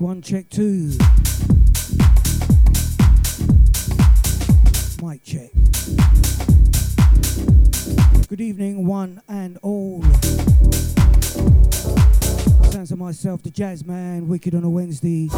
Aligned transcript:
One, 0.00 0.22
check 0.22 0.48
two. 0.48 0.92
Mic 5.02 5.22
check. 5.22 5.50
Good 8.26 8.40
evening, 8.40 8.86
one 8.86 9.20
and 9.28 9.58
all. 9.58 10.02
Sounds 12.70 12.90
of 12.90 12.98
myself, 12.98 13.42
the 13.42 13.50
jazz 13.52 13.84
man, 13.84 14.26
wicked 14.26 14.54
on 14.54 14.64
a 14.64 14.70
Wednesday. 14.70 15.28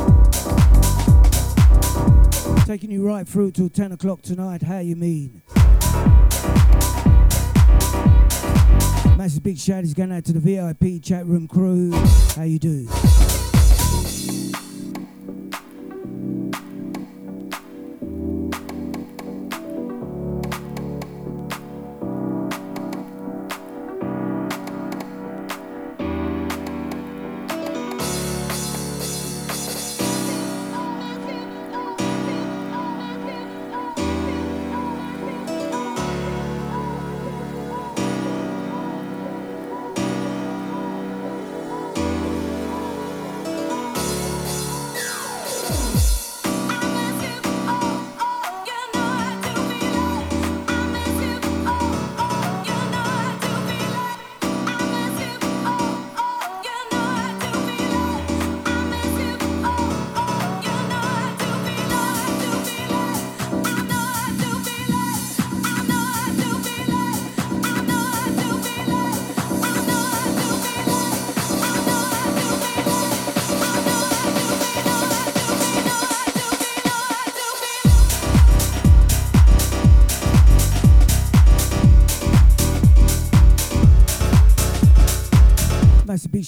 Taking 2.64 2.92
you 2.92 3.04
right 3.04 3.26
through 3.26 3.50
till 3.50 3.68
10 3.68 3.90
o'clock 3.90 4.22
tonight. 4.22 4.62
How 4.62 4.78
you 4.78 4.94
mean? 4.94 5.42
Massive 9.18 9.42
big 9.42 9.58
shout 9.58 9.82
is 9.82 9.92
going 9.92 10.12
out 10.12 10.24
to 10.26 10.32
the 10.32 10.38
VIP 10.38 11.02
chat 11.02 11.26
room 11.26 11.48
crew. 11.48 11.90
How 12.36 12.44
you 12.44 12.60
do? 12.60 12.86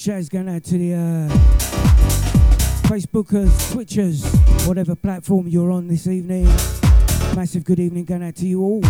Shouts 0.05 0.29
going 0.29 0.47
out 0.47 0.63
to 0.63 0.77
the 0.77 0.93
uh, 0.93 1.27
Facebookers, 2.87 3.49
Twitchers, 3.73 4.67
whatever 4.67 4.95
platform 4.95 5.47
you're 5.47 5.71
on 5.71 5.87
this 5.87 6.05
evening. 6.05 6.45
Massive 7.35 7.63
good 7.63 7.79
evening 7.79 8.05
going 8.05 8.21
out 8.21 8.35
to 8.35 8.45
you 8.45 8.61
all. 8.61 8.81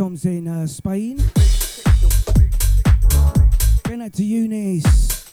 Tom's 0.00 0.24
in 0.24 0.48
uh, 0.48 0.66
Spain. 0.66 1.18
Going 3.82 4.00
out 4.00 4.14
to 4.14 4.24
Eunice. 4.24 5.30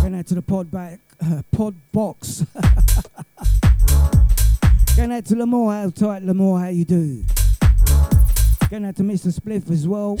Going 0.00 0.14
out 0.14 0.26
to 0.28 0.34
the 0.34 0.40
pod 0.40 0.70
back, 0.70 0.98
uh, 1.22 1.42
pod 1.52 1.74
box. 1.92 2.46
going 4.96 5.12
out 5.12 5.26
to 5.26 5.34
Lamore, 5.34 5.74
how 5.74 5.90
tight 5.90 6.22
Lamore, 6.22 6.58
how 6.58 6.68
you 6.68 6.86
do? 6.86 7.22
Going 8.70 8.86
out 8.86 8.96
to 8.96 9.02
Mr. 9.02 9.30
Spliff 9.30 9.70
as 9.70 9.86
well. 9.86 10.16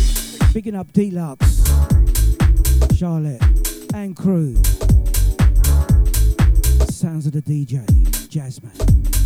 Picking 0.52 0.74
up 0.74 0.92
Deluxe, 0.92 1.64
Charlotte, 2.94 3.42
and 3.94 4.14
crew. 4.14 4.54
Sounds 6.90 7.24
of 7.24 7.32
the 7.32 7.40
DJ, 7.40 7.86
Jazzman. 8.28 9.19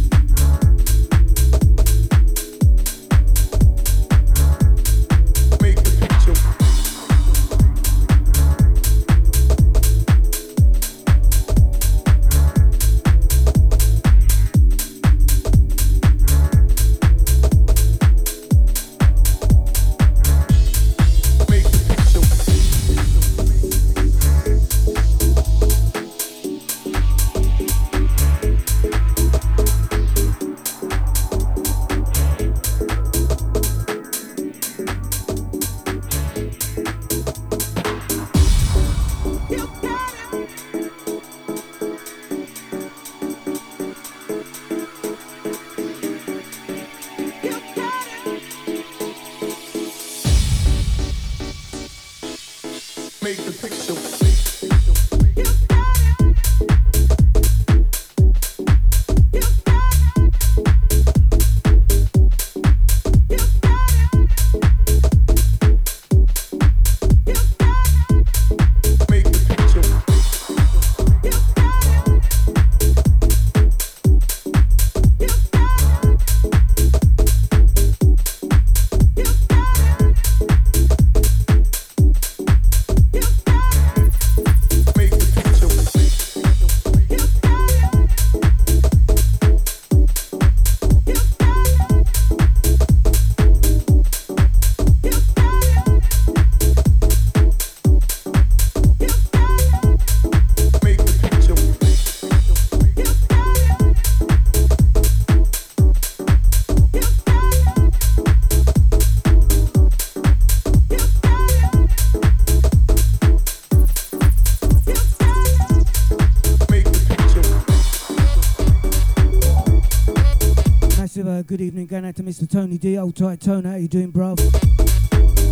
Mr. 122.35 122.51
Tony 122.51 122.79
D. 122.79 122.99
Old 122.99 123.15
tight 123.15 123.41
Tony, 123.41 123.69
how 123.69 123.77
you 123.77 123.87
doing, 123.87 124.13
bruv? 124.13 124.41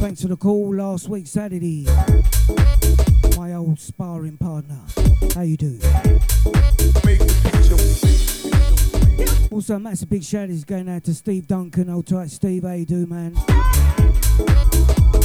Thanks 0.00 0.22
for 0.22 0.26
the 0.26 0.36
call 0.36 0.74
last 0.74 1.08
week, 1.08 1.28
Saturday. 1.28 1.86
My 3.36 3.54
old 3.54 3.78
sparring 3.78 4.36
partner. 4.36 4.80
How 5.32 5.42
you 5.42 5.56
doing? 5.56 5.80
Also, 9.52 9.78
massive 9.78 10.10
big 10.10 10.24
shout 10.24 10.50
is 10.50 10.64
going 10.64 10.88
out 10.88 11.04
to 11.04 11.14
Steve 11.14 11.46
Duncan. 11.46 11.88
Old 11.88 12.08
tight 12.08 12.32
Steve, 12.32 12.64
how 12.64 12.72
you 12.72 12.84
doing, 12.84 13.08
man? 13.08 13.34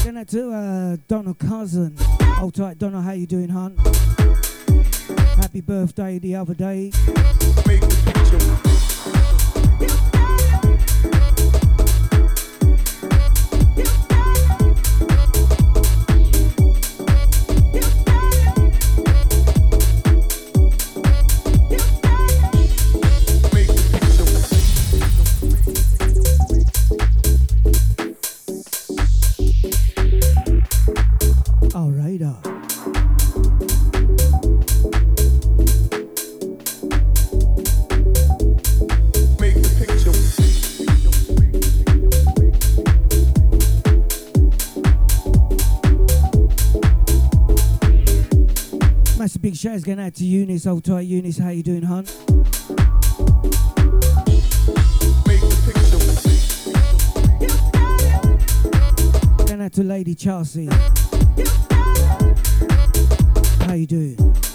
Going 0.04 0.18
out 0.18 0.28
to 0.28 0.52
uh, 0.52 0.98
Donna 1.08 1.34
Cousin. 1.34 1.98
Old 2.40 2.54
tight 2.54 2.78
Donna, 2.78 3.02
how 3.02 3.14
you 3.14 3.26
doing, 3.26 3.50
Hunt? 3.50 3.80
Happy 5.42 5.62
birthday 5.62 6.20
the 6.20 6.36
other 6.36 6.54
day. 6.54 6.92
Shouts 49.78 49.86
going 49.86 50.00
out 50.00 50.16
to 50.16 50.26
Eunice, 50.26 50.66
old 50.66 50.84
tight 50.84 51.06
Eunice. 51.06 51.38
How 51.38 51.50
you 51.50 51.62
doing, 51.62 51.84
hon? 51.84 52.06
Going 59.46 59.62
out 59.62 59.74
to 59.74 59.84
Lady 59.84 60.16
Chelsea. 60.16 60.68
How 63.66 63.74
you 63.74 63.86
doing? 63.86 64.47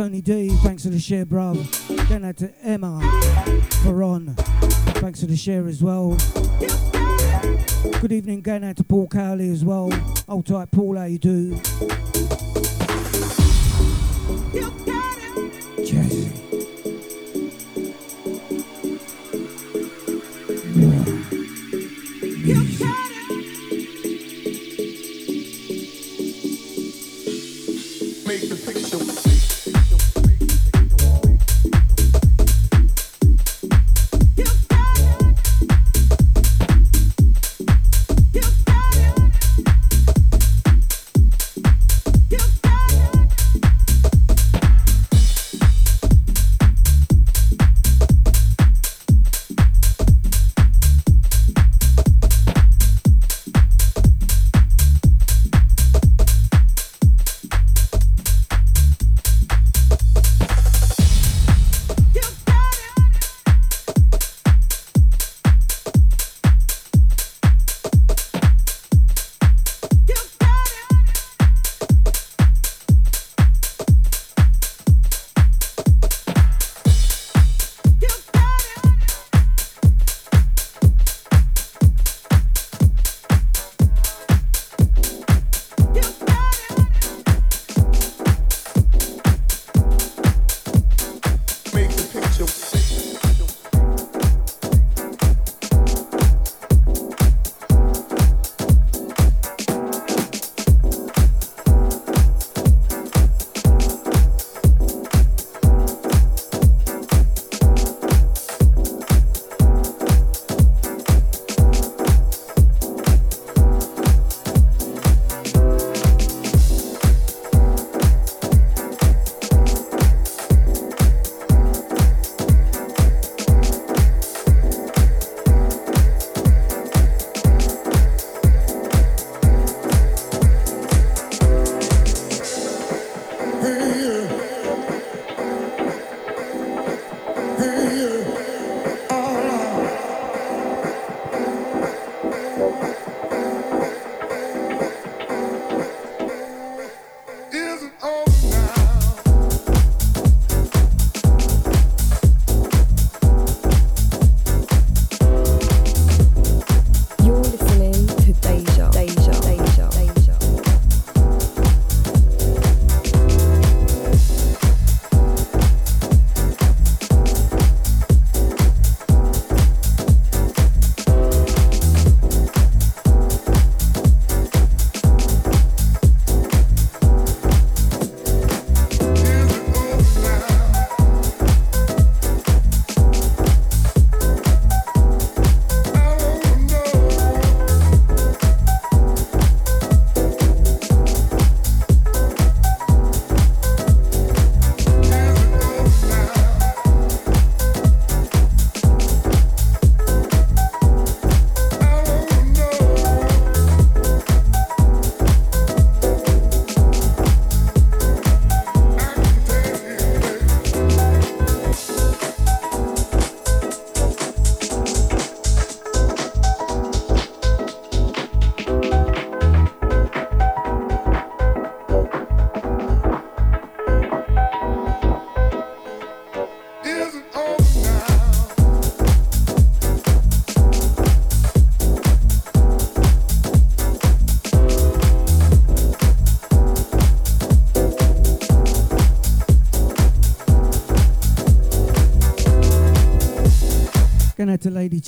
Tony 0.00 0.22
D, 0.22 0.48
thanks 0.62 0.84
for 0.84 0.88
the 0.88 0.98
share, 0.98 1.26
bro. 1.26 1.52
Going 2.08 2.24
out 2.24 2.38
to 2.38 2.50
Emma 2.62 3.00
Baron, 3.84 4.34
thanks 4.94 5.20
for 5.20 5.26
the 5.26 5.36
share 5.36 5.68
as 5.68 5.82
well. 5.82 6.16
Good 8.00 8.10
evening, 8.10 8.40
going 8.40 8.64
out 8.64 8.76
to 8.76 8.84
Paul 8.84 9.08
Cowley 9.08 9.50
as 9.50 9.62
well. 9.62 9.90
Old 10.26 10.46
tight 10.46 10.70
Paul, 10.70 10.96
how 10.96 11.04
you 11.04 11.18
do? 11.18 11.60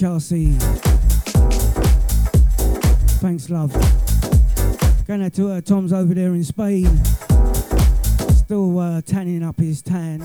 Chelsea. 0.02 0.50
Thanks, 3.20 3.48
love. 3.50 3.72
Going 5.06 5.22
out 5.22 5.32
to 5.34 5.52
uh, 5.52 5.60
Tom's 5.60 5.92
over 5.92 6.12
there 6.12 6.34
in 6.34 6.42
Spain. 6.42 6.90
Still 8.34 8.80
uh, 8.80 9.00
tanning 9.02 9.44
up 9.44 9.60
his 9.60 9.80
tan. 9.80 10.18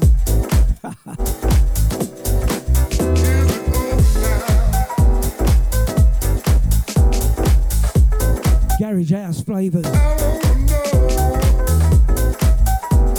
Garage 8.80 9.12
House 9.12 9.44
flavours. 9.44 9.86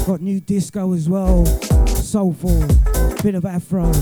Got 0.08 0.22
new 0.22 0.40
disco 0.40 0.92
as 0.92 1.08
well. 1.08 1.46
Soulful. 1.86 2.66
Bit 3.22 3.36
of 3.36 3.44
afro. 3.44 3.92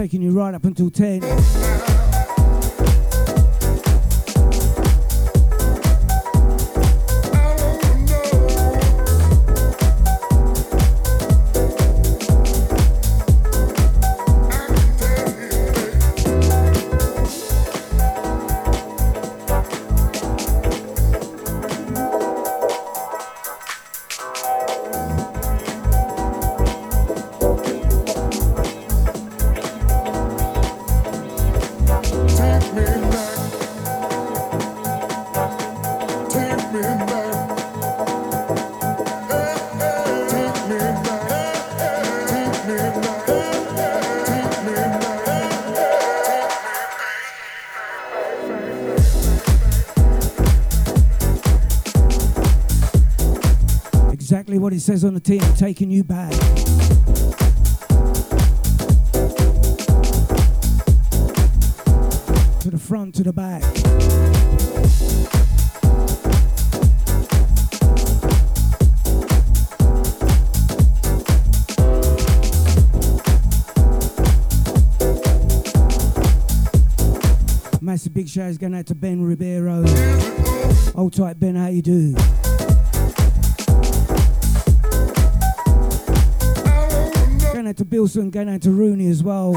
Taking 0.00 0.22
you 0.22 0.32
right 0.32 0.54
up 0.54 0.64
until 0.64 0.88
10. 0.88 1.20
It 54.80 54.82
says 54.82 55.04
on 55.04 55.12
the 55.12 55.20
tin, 55.20 55.40
taking 55.56 55.90
you 55.90 56.02
back. 56.02 56.30
To 62.60 62.70
the 62.70 62.78
front, 62.78 63.14
to 63.16 63.22
the 63.22 63.30
back. 63.30 63.62
Massive 77.82 78.14
big 78.14 78.30
shout 78.30 78.48
is 78.48 78.56
going 78.56 78.74
out 78.74 78.86
to 78.86 78.94
Ben 78.94 79.22
Ribeiro. 79.22 79.84
Old 80.94 81.12
tight 81.12 81.38
Ben, 81.38 81.54
how 81.54 81.66
you 81.66 81.82
do? 81.82 82.14
Bilson, 87.90 88.30
going 88.30 88.48
out 88.48 88.62
to 88.62 88.70
Rooney 88.70 89.08
as 89.08 89.20
well. 89.20 89.52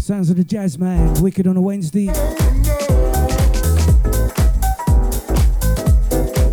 Sounds 0.00 0.30
of 0.30 0.36
the 0.36 0.44
Jazz 0.44 0.78
Man, 0.78 1.12
Wicked 1.22 1.46
on 1.46 1.58
a 1.58 1.60
Wednesday. 1.60 2.06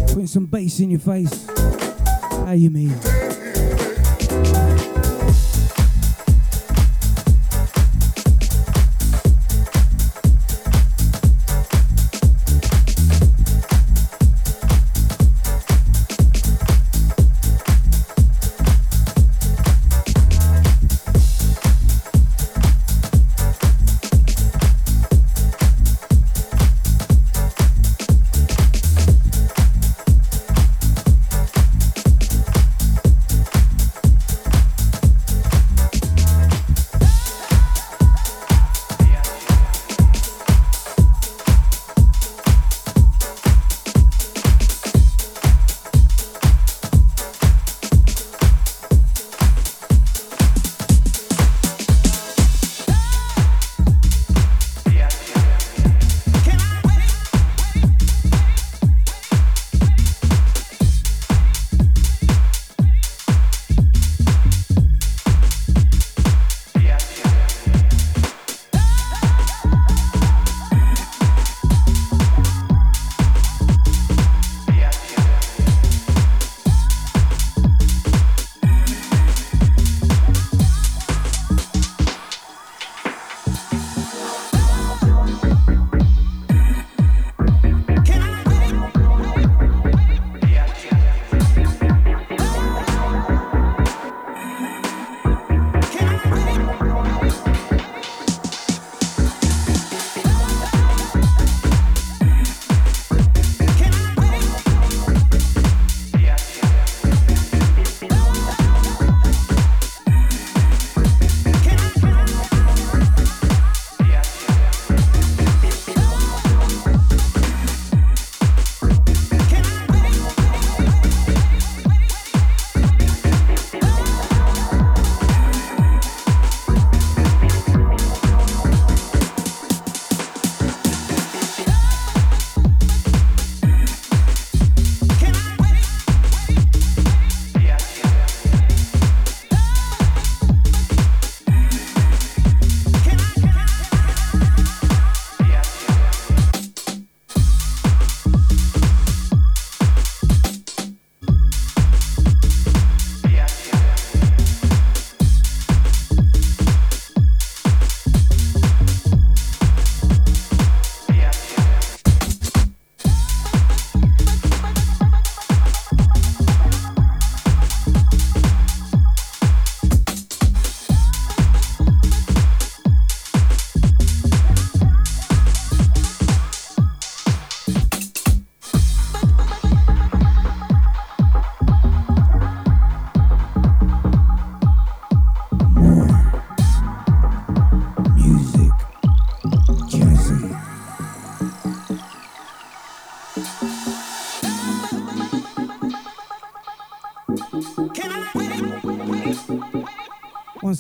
Putting 0.10 0.28
some 0.28 0.46
bass 0.46 0.82
in 0.82 0.92
your 0.92 1.00
face. 1.00 1.48
How 2.32 2.52
you 2.52 2.70
mean? 2.70 3.25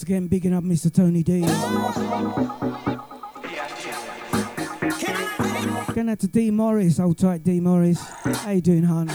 Again, 0.05 0.27
bigging 0.27 0.53
up 0.53 0.63
Mr. 0.63 0.93
Tony 0.93 1.23
D. 1.23 1.39
Going 5.95 6.09
out 6.09 6.19
to 6.19 6.27
D 6.27 6.51
Morris, 6.51 6.99
old 6.99 7.17
tight 7.17 7.41
D 7.43 7.59
Morris. 7.59 7.99
How 8.43 8.51
you 8.51 8.61
doing, 8.61 8.83
hon? 8.83 9.07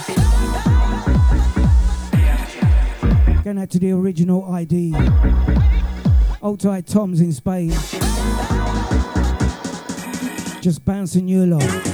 Going 3.44 3.58
out 3.58 3.70
to 3.70 3.78
the 3.78 3.92
original 3.92 4.52
ID. 4.52 4.92
Old 6.42 6.58
tight 6.58 6.88
Tom's 6.88 7.20
in 7.20 7.32
Spain. 7.34 7.70
Just 10.60 10.84
bouncing 10.84 11.28
you 11.28 11.44
along. 11.44 11.89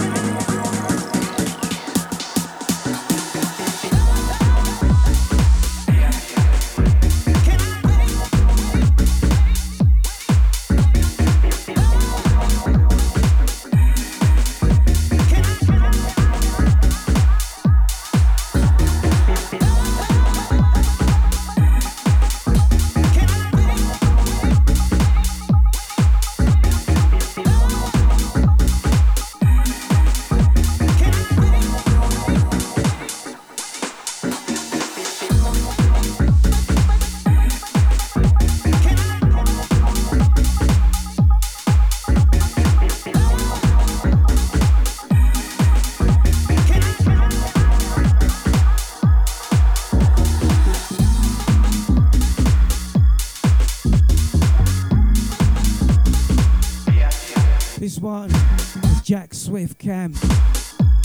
Swift 59.47 59.79
Cam. 59.79 60.13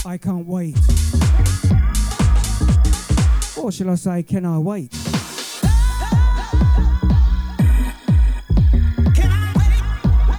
I 0.03 0.17
can't 0.17 0.47
wait. 0.47 0.75
Or 3.55 3.71
shall 3.71 3.91
I 3.91 3.95
say, 3.95 4.23
can 4.23 4.47
I 4.47 4.57
wait? 4.57 4.91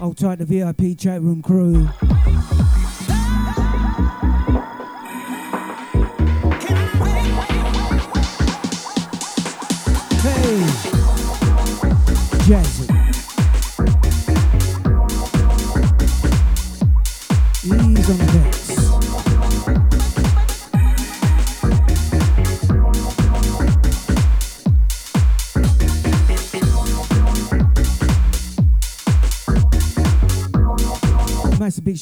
I'll 0.01 0.15
try 0.15 0.35
the 0.35 0.45
VIP 0.45 0.99
chat 0.99 1.23
room 1.23 1.43
crew. 1.43 1.89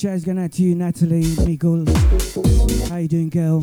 Shout 0.00 0.24
going 0.24 0.38
out 0.38 0.50
to 0.50 0.62
you, 0.62 0.74
Natalie 0.74 1.36
Nigel. 1.44 1.84
How 2.88 2.96
you 2.96 3.08
doing, 3.08 3.28
girl? 3.28 3.62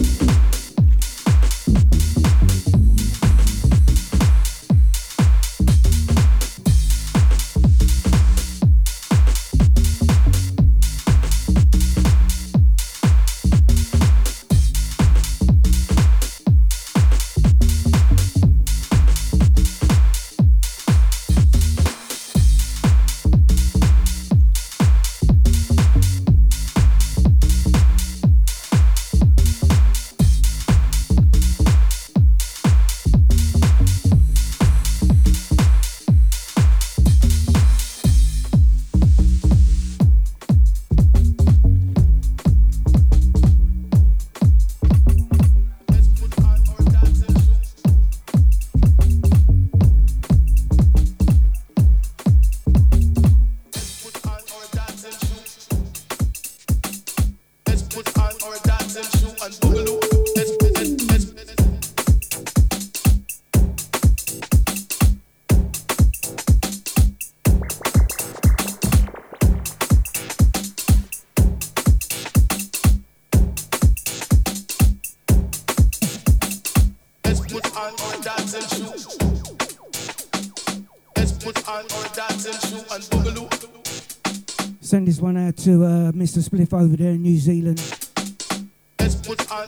Mr. 86.37 86.49
Spliff 86.49 86.73
over 86.73 86.95
there 86.95 87.13
in 87.13 87.23
New 87.23 87.37
Zealand. 87.37 87.81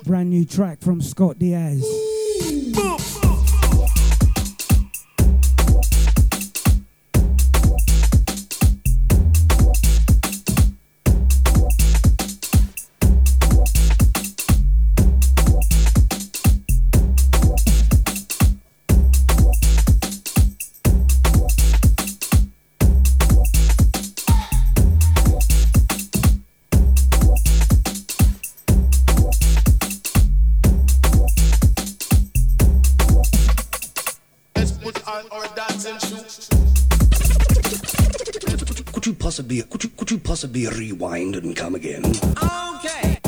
Brand 0.05 0.29
new 0.29 0.45
track 0.45 0.79
from 0.82 1.01
Scott 1.01 1.39
Diaz. 1.39 2.09
Possibly 40.39 40.67
rewind 40.67 41.36
and 41.36 41.54
come 41.54 41.75
again? 41.75 42.02
Okay. 42.06 43.19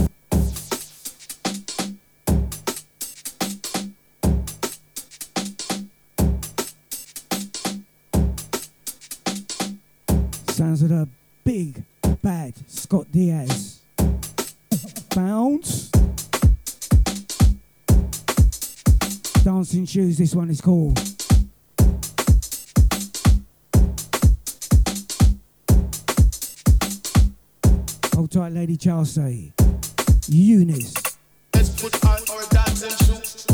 Sounds 10.47 10.81
of 10.83 10.91
a 10.91 11.09
big 11.43 11.83
bad 12.21 12.53
Scott 12.69 13.07
Diaz. 13.11 13.81
Bounce. 15.13 15.91
Dancing 19.43 19.85
shoes, 19.85 20.17
this 20.17 20.33
one 20.33 20.49
is 20.49 20.61
called. 20.61 21.20
Tight 28.27 28.51
lady 28.51 28.77
Chelsea. 28.77 29.53
Eunice. 30.27 30.93
Let's 31.53 31.69
put 31.81 32.05
on 32.05 32.19
our 32.31 32.43
dancing 32.49 33.07
shoes. 33.07 33.50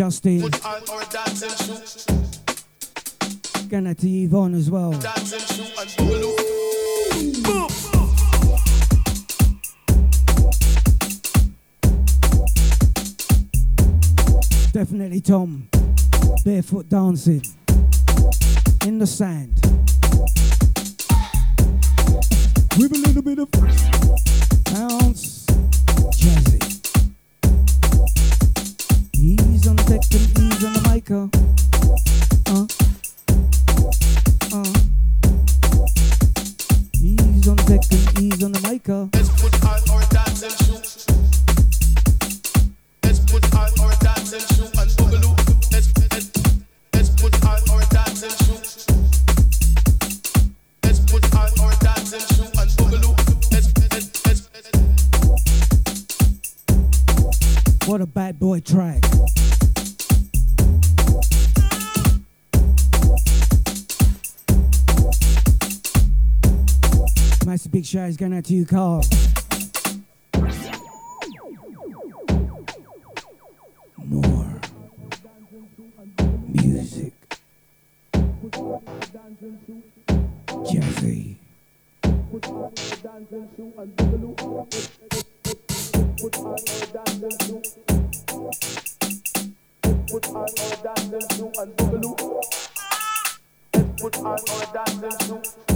Justin. 0.00 0.40
Put 0.40 0.64
on 0.64 0.80
our 0.88 1.04
dancing 1.10 1.50
shoes. 1.50 2.06
Going 3.68 3.86
out 3.86 3.98
to 3.98 4.08
Yvonne 4.08 4.54
as 4.54 4.70
well. 4.70 4.92
Dancing 4.92 5.40
shoe 5.40 5.64
and 5.78 5.90
boogaloo. 5.90 6.36
Definitely 14.72 15.20
Tom 15.20 15.68
barefoot 16.46 16.88
dancing 16.88 17.42
in 18.86 18.98
the 18.98 19.06
sand 19.06 19.60
with 22.78 22.90
a 22.92 23.02
little 23.06 23.20
bit 23.20 23.38
of 23.38 23.50
Going 68.00 68.32
out 68.32 68.44
to 68.46 68.54
you, 68.54 68.64
Carl. 68.64 69.04
More 73.98 74.60
music. 76.48 77.12
Jazzy. 80.64 81.36
Put 82.02 82.46
on 82.46 82.62
our 82.64 82.70
dancing 83.02 83.72
and 83.78 83.96
boogaloo. 83.96 84.66
Put 94.00 94.16
on 94.18 94.26
our 94.26 94.86
dancing. 94.86 95.69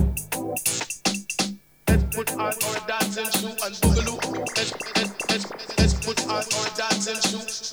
Put 2.14 2.30
on 2.34 2.40
our 2.40 2.52
dancing 2.86 3.24
shoes 3.24 3.60
and 3.64 3.74
boogaloo. 3.82 4.38
Let's 4.56 4.72
let's 4.94 5.12
let's 5.28 5.78
let's 5.78 5.94
put 5.94 6.22
on 6.28 6.30
our 6.30 6.70
dancing 6.76 7.20
shoes. 7.28 7.70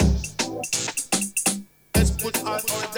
Let's 1.94 2.12
put 2.12 2.40
on 2.40 2.48
our 2.48 2.91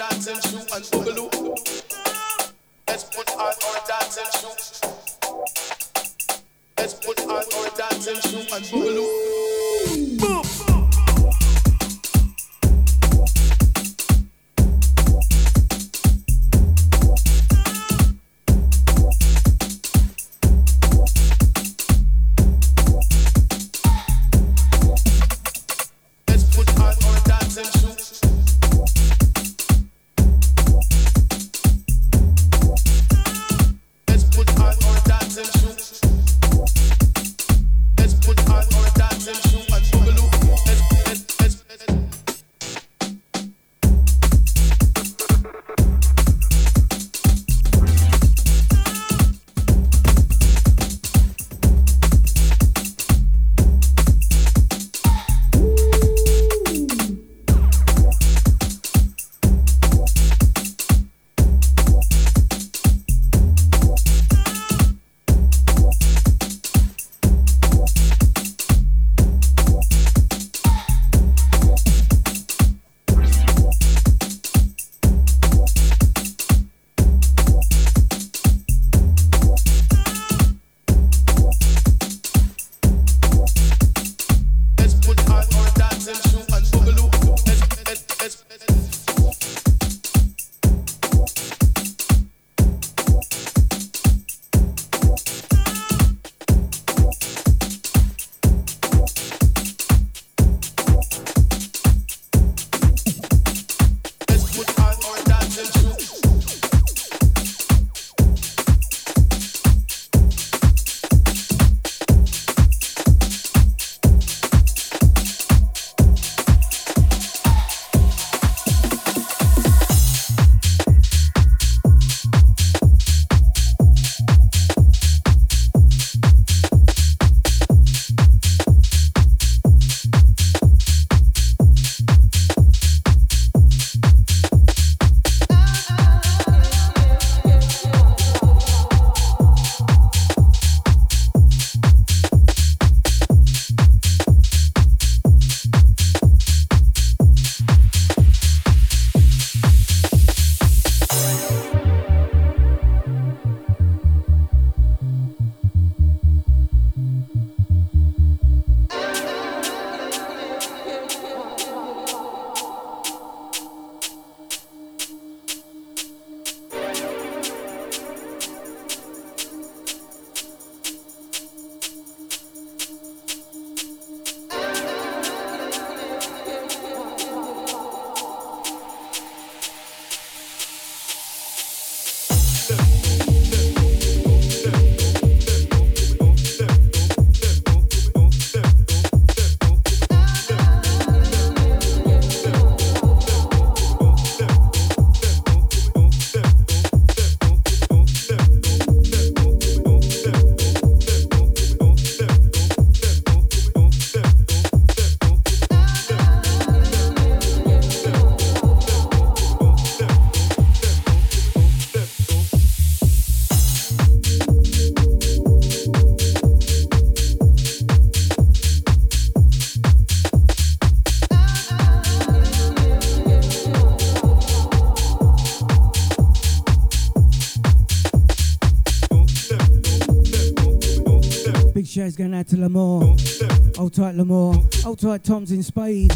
going 232.34 232.40
out 232.40 232.48
to 232.48 232.56
Lamore. 232.56 233.78
Old 233.78 233.94
tight 233.94 234.16
Lamore. 234.16 234.86
Old 234.86 234.98
tight 234.98 235.22
Tom's 235.22 235.52
in 235.52 235.62
Spade. 235.62 236.12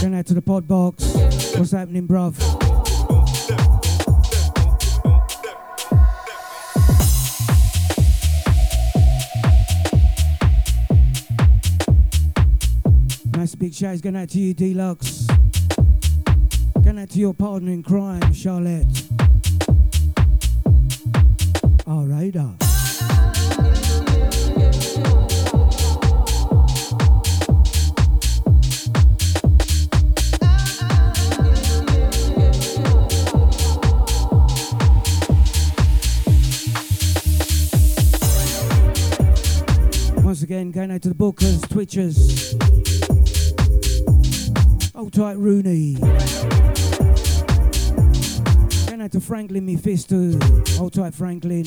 Going 0.00 0.14
out 0.14 0.26
to 0.26 0.34
the 0.34 0.42
pod 0.42 0.68
box. 0.68 1.14
What's 1.56 1.72
happening, 1.72 2.06
bruv? 2.06 2.38
Nice 13.36 13.54
big 13.56 13.74
shouts 13.74 14.00
going 14.00 14.16
out 14.16 14.28
to 14.28 14.38
you, 14.38 14.54
Deluxe. 14.54 15.26
Going 16.82 16.98
out 17.00 17.10
to 17.10 17.18
your 17.18 17.34
partner 17.34 17.72
in 17.72 17.82
crime, 17.82 18.32
Charlotte. 18.32 18.86
Alright, 21.86 22.36
uh. 22.36 22.71
Again, 40.62 40.70
going 40.70 40.90
out 40.92 41.02
to 41.02 41.08
the 41.08 41.14
bookers, 41.14 41.58
twitchers. 41.62 42.54
Old 44.94 45.12
tight, 45.12 45.36
Rooney. 45.36 45.94
Going 48.86 49.00
out 49.00 49.10
to 49.12 49.20
Franklin 49.20 49.66
Mephisto. 49.66 50.38
Old 50.80 50.92
tight, 50.92 51.14
Franklin. 51.14 51.64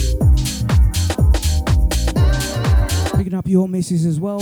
Picking 3.17 3.33
up 3.33 3.47
your 3.47 3.67
misses 3.67 4.05
as 4.05 4.19
well. 4.19 4.39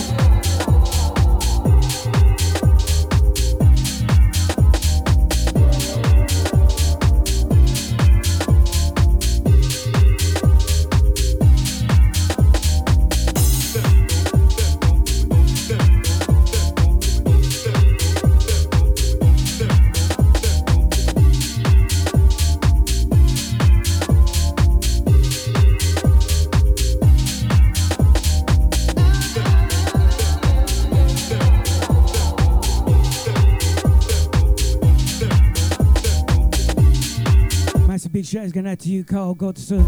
Shout 38.34 38.46
is 38.46 38.52
going 38.52 38.66
out 38.66 38.80
to 38.80 38.88
you, 38.88 39.04
Carl 39.04 39.32
Godson. 39.32 39.86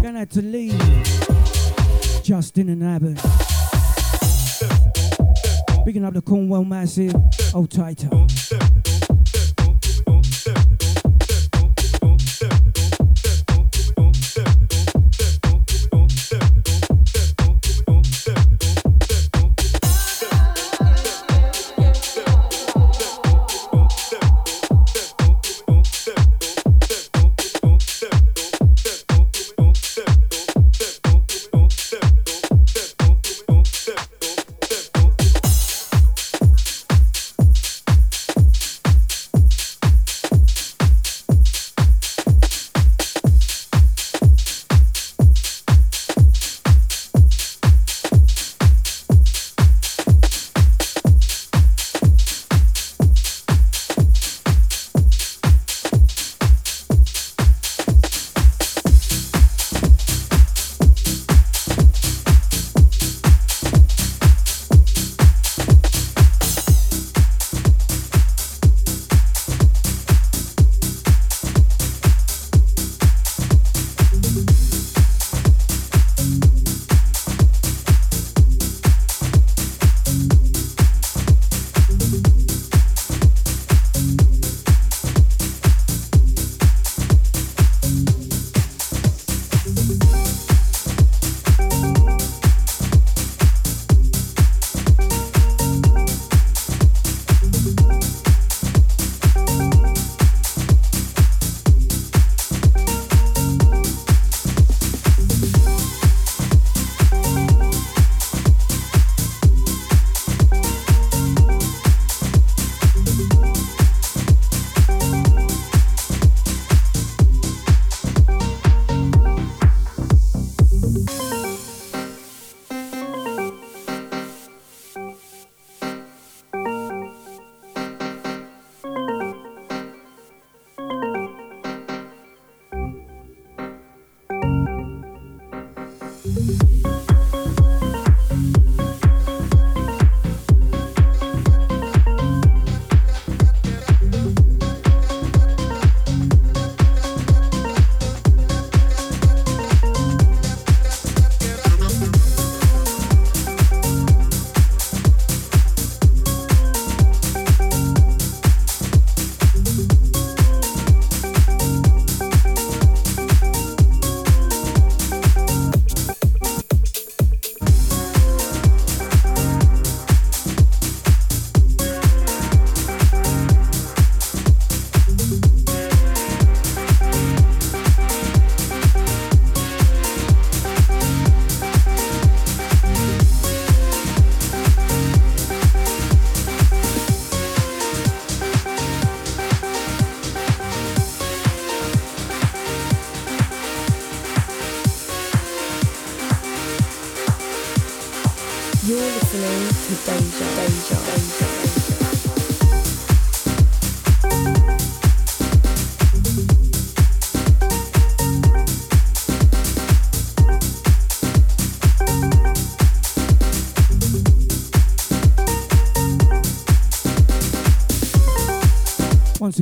Going 0.00 0.16
out 0.16 0.30
to 0.30 0.40
Lee, 0.40 0.70
Justin 2.22 2.68
and 2.68 2.84
Abbott. 2.84 3.16
Picking 5.84 6.04
up 6.04 6.14
the 6.14 6.22
Cornwall 6.24 6.62
Massive, 6.62 7.12
Old 7.52 7.72
Tighter. 7.72 8.08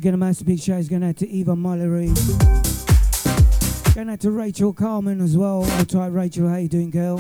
Once 0.07 0.13
again, 0.13 0.23
a 0.23 0.25
massive 0.25 0.47
big 0.47 0.61
shout 0.61 0.79
is 0.79 0.89
going 0.89 1.03
out 1.03 1.17
to 1.17 1.29
Eva 1.29 1.57
Mullery. 1.57 2.15
Going 3.93 4.09
out 4.09 4.21
to 4.21 4.31
Rachel 4.31 4.73
Carmen 4.73 5.21
as 5.21 5.37
well. 5.37 5.65
Hold 5.65 5.89
tight, 5.89 6.07
Rachel. 6.13 6.49
How 6.49 6.59
you 6.59 6.69
doing, 6.69 6.91
girl? 6.91 7.17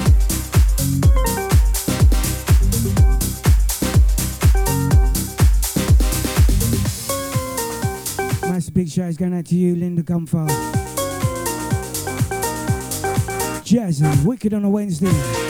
Massive 8.48 8.72
big 8.72 8.88
shout 8.88 9.08
is 9.08 9.16
going 9.16 9.36
out 9.36 9.46
to 9.46 9.56
you, 9.56 9.74
Linda 9.74 10.04
Gumpher. 10.04 10.46
Jazzy, 13.64 14.24
wicked 14.24 14.54
on 14.54 14.64
a 14.64 14.70
Wednesday. 14.70 15.45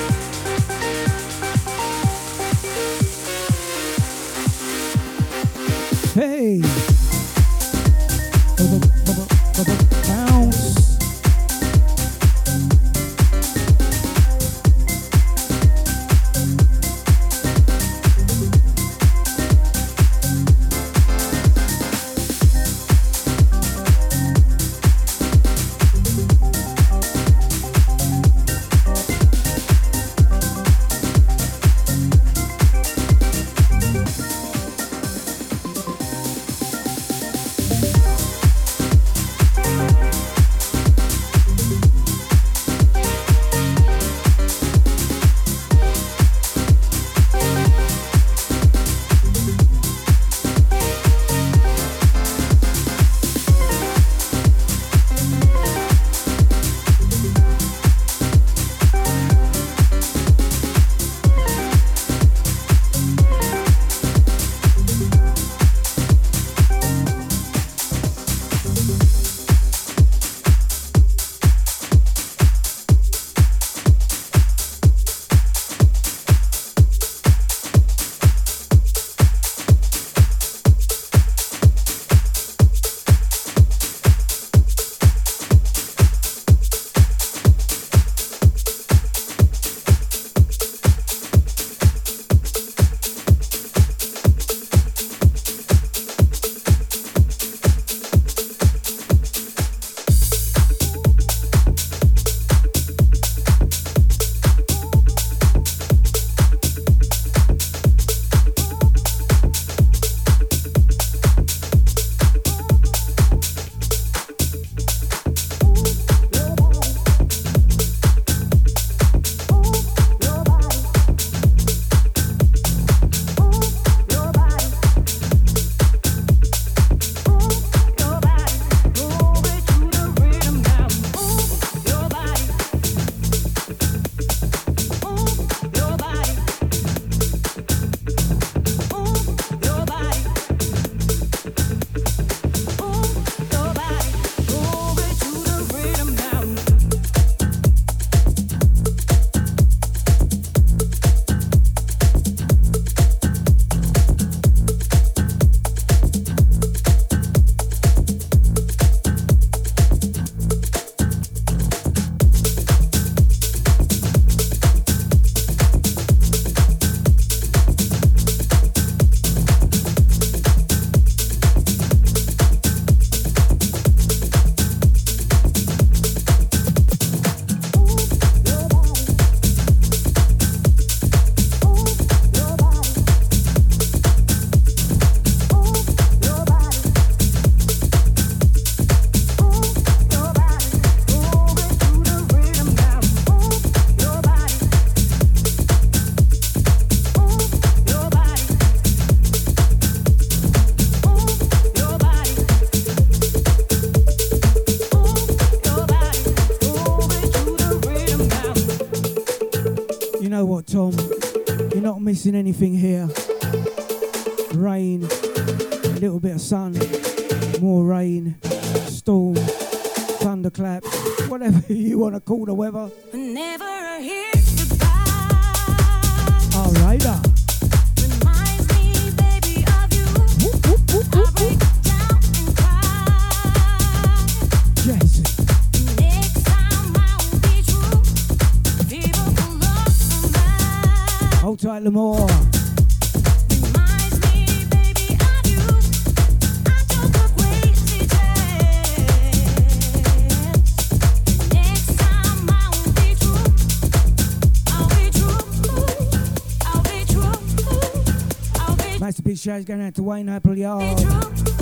Shouts 259.47 259.65
going 259.65 259.81
out 259.81 259.95
to 259.95 260.03
Wayne 260.03 260.29
Appleyard. 260.29 260.99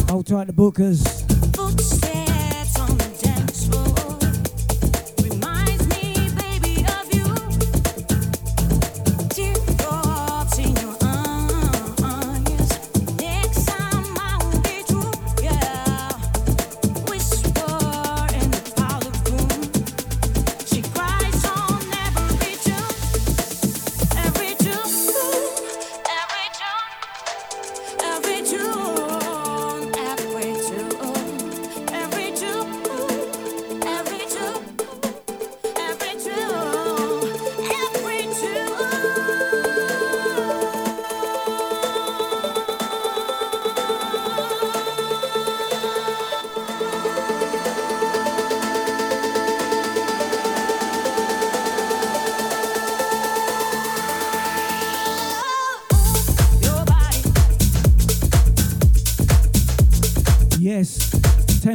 Hold 0.09 0.27
tight 0.27 0.47
the 0.47 0.55
bookers. 0.55 2.04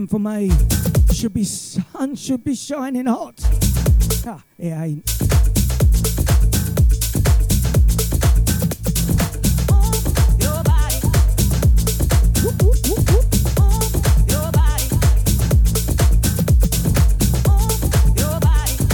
For 0.10 0.20
May. 0.20 0.50
Should 1.14 1.34
be 1.34 1.44
sun 1.44 2.16
should 2.16 2.44
be 2.44 2.56
shining 2.56 3.06
hot. 3.06 3.40
Ah, 4.26 4.44
it 4.58 4.70
ain't. 4.70 5.10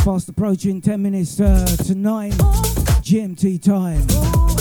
Fast 0.04 0.30
approaching 0.30 0.82
10 0.82 1.02
minutes 1.02 1.40
uh, 1.40 1.66
to 1.86 1.96
9 1.96 2.32
GMT 2.32 3.62
time. 3.64 4.55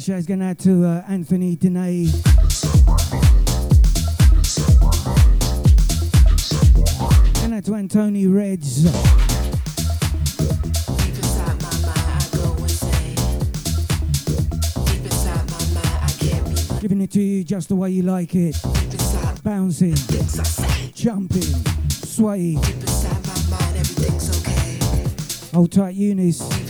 Big 0.00 0.06
shouts 0.06 0.26
going 0.26 0.42
out 0.42 0.58
to 0.58 0.84
uh, 0.86 1.02
Anthony 1.08 1.56
Dene. 1.56 2.08
And 7.42 7.54
out 7.54 7.64
to 7.64 7.74
Antony 7.74 8.26
Reds. 8.26 8.84
Giving 16.80 17.02
it 17.02 17.10
to 17.10 17.20
you 17.20 17.44
just 17.44 17.68
the 17.68 17.76
way 17.76 17.90
you 17.90 18.02
like 18.02 18.34
it. 18.34 18.56
Bouncing, 19.42 19.94
jumping, 20.94 21.42
swaying. 21.90 22.62
Hold 25.52 25.72
tight, 25.72 25.94
Eunice. 25.94 26.69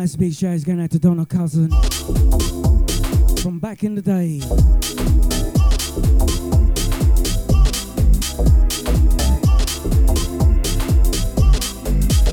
Massive 0.00 0.20
big 0.20 0.32
shout 0.32 0.54
is 0.54 0.64
going 0.64 0.80
out 0.80 0.90
to 0.92 0.98
Donna 0.98 1.26
Cousin 1.26 1.68
from 3.42 3.58
back 3.58 3.84
in 3.84 3.94
the 3.94 4.00
day. 4.00 4.40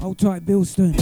Hold 0.02 0.18
tight, 0.18 0.46
Bilston. 0.46 0.96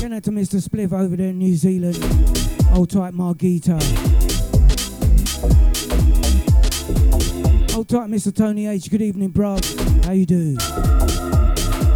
Going 0.00 0.14
out 0.14 0.22
to 0.22 0.30
Mr. 0.30 0.66
Spliff 0.66 0.94
over 0.98 1.16
there 1.16 1.28
in 1.28 1.38
New 1.38 1.54
Zealand. 1.54 2.02
Hold 2.70 2.88
tight, 2.88 3.12
Margita. 3.12 3.78
Hold 7.72 7.90
tight, 7.90 8.08
Mr. 8.08 8.34
Tony 8.34 8.68
H. 8.68 8.88
Good 8.90 9.02
evening, 9.02 9.28
bro. 9.28 9.58
How 10.04 10.12
you 10.12 10.24
do? 10.24 10.56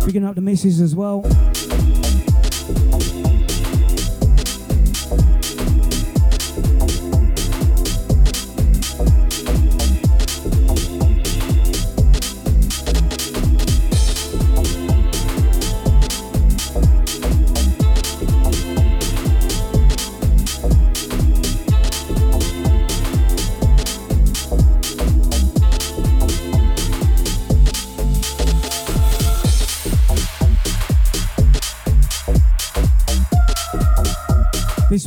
Picking 0.06 0.22
up 0.22 0.36
the 0.36 0.40
missus 0.40 0.80
as 0.80 0.94
well. 0.94 1.22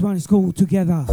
One 0.02 0.16
is 0.16 0.28
called 0.28 0.56
Together. 0.56 1.06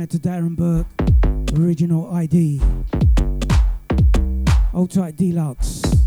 Out 0.00 0.10
to 0.10 0.18
Darren 0.18 0.54
Burke, 0.54 0.86
original 1.58 2.14
ID. 2.14 2.60
Hold 4.70 4.92
tight, 4.92 5.16
Deluxe. 5.16 5.97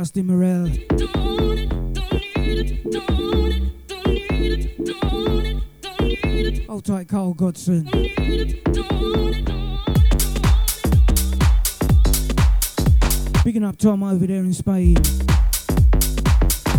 Justin 0.00 0.28
Morel. 0.28 0.66
Hold 6.68 6.84
tight, 6.86 7.06
Carl 7.06 7.34
Godson. 7.34 7.84
Picking 13.44 13.62
up 13.62 13.76
Tom 13.76 14.02
over 14.02 14.26
there 14.26 14.38
in 14.38 14.54
Spain. 14.54 14.96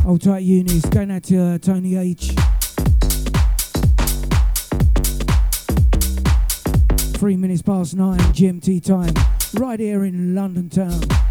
Hold 0.01 0.24
tight, 0.24 0.39
Eunice. 0.39 0.86
Going 0.86 1.11
out 1.11 1.22
to 1.26 1.39
uh, 1.39 1.57
Tony 1.59 1.97
H. 1.97 2.32
Three 7.19 7.38
minutes 7.38 7.61
past 7.61 7.93
nine 7.93 8.17
GMT 8.17 8.84
time, 8.84 9.13
right 9.61 9.80
here 9.80 10.05
in 10.05 10.34
London 10.34 10.69
town. 10.69 11.30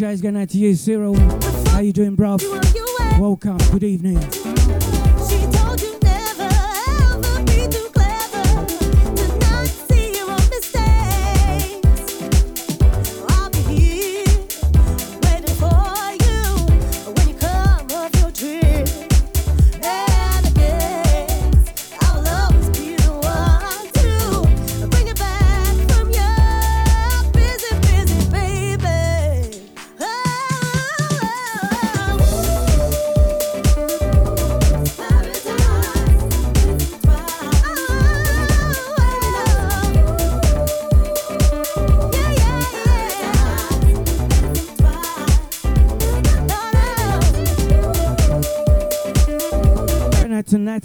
big 0.00 0.22
going 0.22 0.36
out 0.36 0.48
to 0.48 0.58
you, 0.58 0.74
Cyril. 0.74 1.14
How 1.68 1.80
you 1.80 1.92
doing, 1.92 2.16
bruv? 2.16 2.42
Welcome. 3.20 3.58
Good 3.70 3.84
evening. 3.84 4.53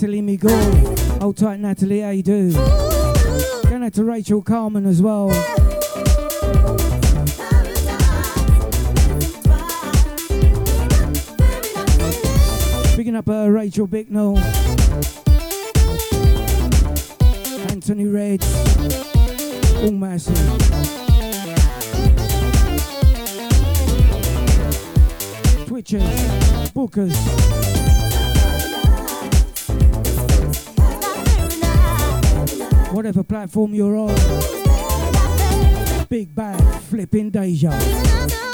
Natalie 0.02 0.22
Miguel. 0.22 0.96
Hold 1.20 1.36
tight, 1.36 1.60
Natalie. 1.60 2.00
How 2.00 2.12
you 2.12 2.24
do? 2.24 2.54
Going 2.54 3.84
out 3.84 3.92
to 3.96 4.06
Rachel 4.06 4.42
Carmen 4.42 4.86
as 4.86 5.02
well. 5.02 5.28
Picking 12.96 13.18
up 13.18 13.28
uh, 13.28 13.50
Rachel 13.50 13.88
Bicknell. 13.88 14.38
Anthony 17.68 18.08
Red. 18.08 18.42
All 19.84 19.92
massive. 19.92 20.34
Twitchers, 25.68 26.72
bookers. 26.72 27.89
Whatever 32.92 33.24
platform 33.24 33.74
you're 33.74 33.96
on. 33.96 34.16
Big 36.10 36.34
bag, 36.34 36.62
flipping 36.82 37.30
deja. 37.30 38.49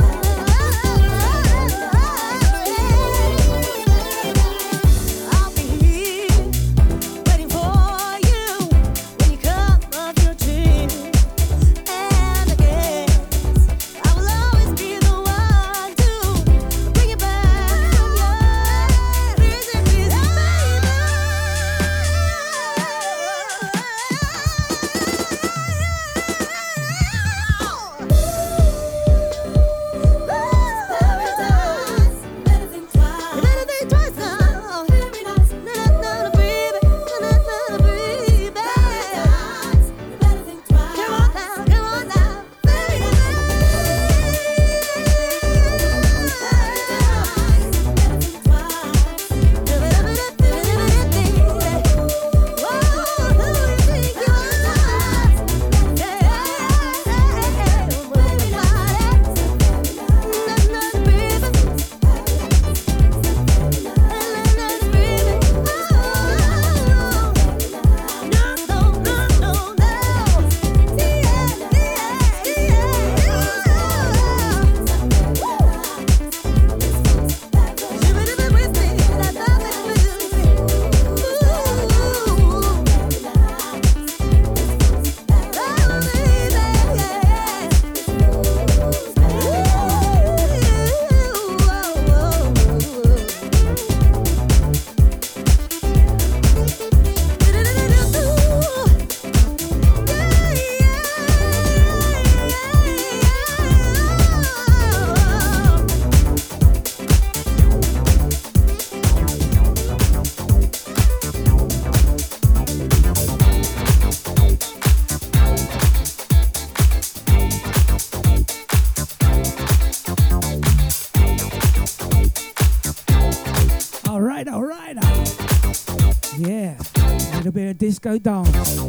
Disco 128.06 128.19
dance. 128.19 128.85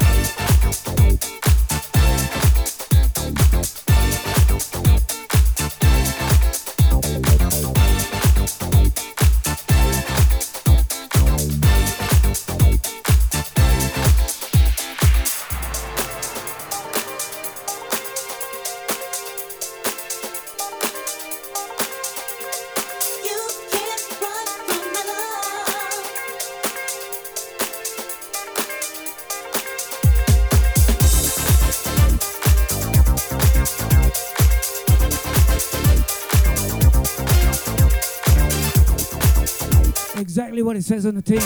What 40.77 40.81
it 40.81 40.85
says 40.85 41.07
on 41.07 41.15
the 41.15 41.23
tin. 41.23 41.41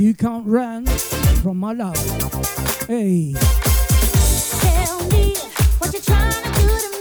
You 0.00 0.14
can't 0.14 0.46
run 0.46 0.86
from 1.42 1.58
my 1.58 1.74
love. 1.74 1.94
Hey. 2.86 3.34
Tell 3.34 5.04
me 5.08 5.34
what 5.76 5.92
you're 5.92 6.00
trying 6.00 6.32
to 6.32 6.60
do 6.60 6.66
to 6.66 6.90
me. 6.90 6.99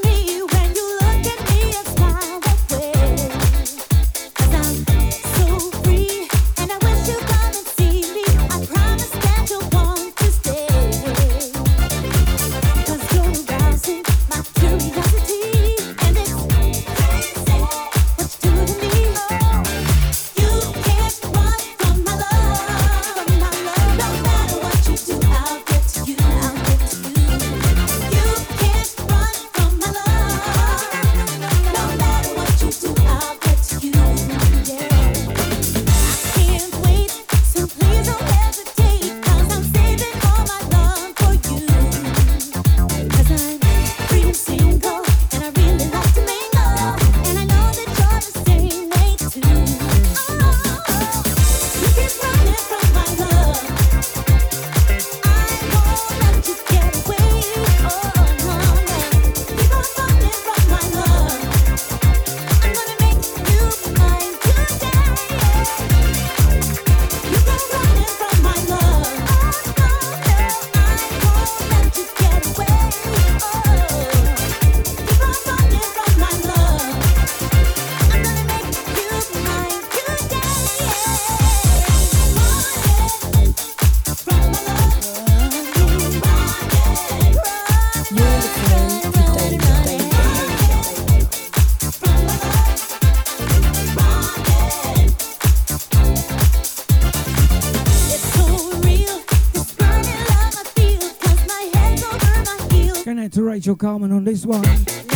To 103.39 103.45
Rachel 103.45 103.75
Carmen 103.75 104.11
on 104.11 104.25
this 104.25 104.45
one. 104.45 104.61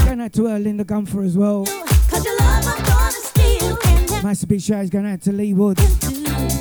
Going 0.06 0.22
out 0.22 0.32
to 0.34 0.46
her, 0.46 0.58
Linda 0.58 0.86
Gunther 0.86 1.24
as 1.24 1.38
well. 1.38 1.66
Cause 1.66 2.24
your 2.24 2.38
love 2.38 2.66
I'm 2.66 2.86
gonna 2.86 3.12
steal 3.12 3.78
and 3.86 4.10
never 4.12 4.28
Massive 4.28 4.50
big 4.50 4.62
shout 4.62 4.90
going 4.90 5.06
out 5.06 5.22
to 5.24 5.34
Lee 5.34 5.54
Wood. 5.54 5.78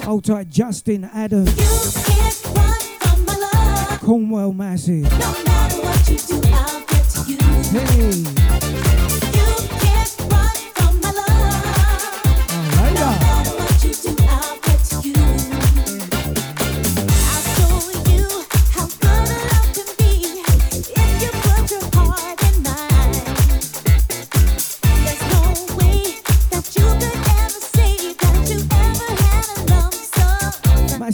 Hold 0.05 0.25
tight, 0.25 0.49
Justin 0.49 1.05
Adams. 1.05 1.51
You 1.57 2.03
can't 2.03 2.45
run 2.57 2.81
from 2.99 3.25
my 3.27 3.37
love. 3.37 4.01
Cornwell 4.01 4.53
Massive. 4.53 5.05
No 5.05 5.19
matter 5.45 5.83
what 5.83 6.09
you 6.09 6.19
do, 6.19 6.41
I'll 6.53 6.81
get 6.81 7.05
to 7.11 7.31
you. 7.31 7.39
Hey, 7.79 8.52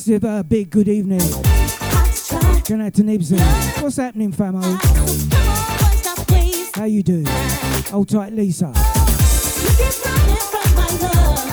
Massive 0.08 0.24
uh, 0.24 0.42
big 0.42 0.70
good 0.70 0.88
evening. 0.88 1.20
hard 1.20 2.14
to 2.14 2.26
try. 2.28 2.62
Going 2.66 2.80
out 2.80 2.94
to 2.94 3.02
Nibsy. 3.02 3.82
What's 3.82 3.98
happening, 3.98 4.32
famo? 4.32 4.62
So 4.62 4.78
come 4.78 4.96
on, 4.96 5.04
boy, 5.04 5.96
stop 5.98 6.30
wasting 6.30 6.80
How 6.80 6.86
you 6.86 7.02
doing? 7.02 7.26
Hold 7.90 8.08
tight, 8.08 8.32
Lisa. 8.32 8.68
You 8.68 8.72
keep 9.76 10.06
running 10.06 10.36
from 10.48 10.74
my 10.76 10.88
love. 11.02 11.44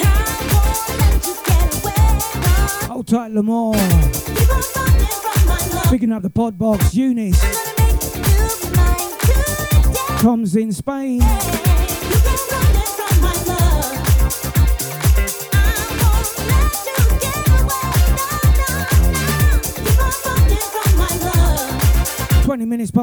I 0.00 0.16
won't 0.48 0.98
let 0.98 1.26
you 1.26 1.34
get 1.44 1.84
away. 1.84 2.88
Hold 2.88 3.06
tight, 3.06 3.32
Lamar. 3.32 3.74
Keep 3.74 4.50
on 4.50 4.62
running 4.74 5.06
from 5.06 5.46
my 5.46 5.60
love. 5.74 5.90
Picking 5.90 6.10
up 6.10 6.22
the 6.22 6.30
pod 6.30 6.56
box, 6.56 6.94
Eunice. 6.94 7.38
I'm 7.44 7.52
gonna 7.52 7.92
make 7.92 8.00
you 8.14 8.76
mine 8.76 9.12
today. 9.20 10.22
Tom's 10.22 10.56
in 10.56 10.72
Spain. 10.72 11.20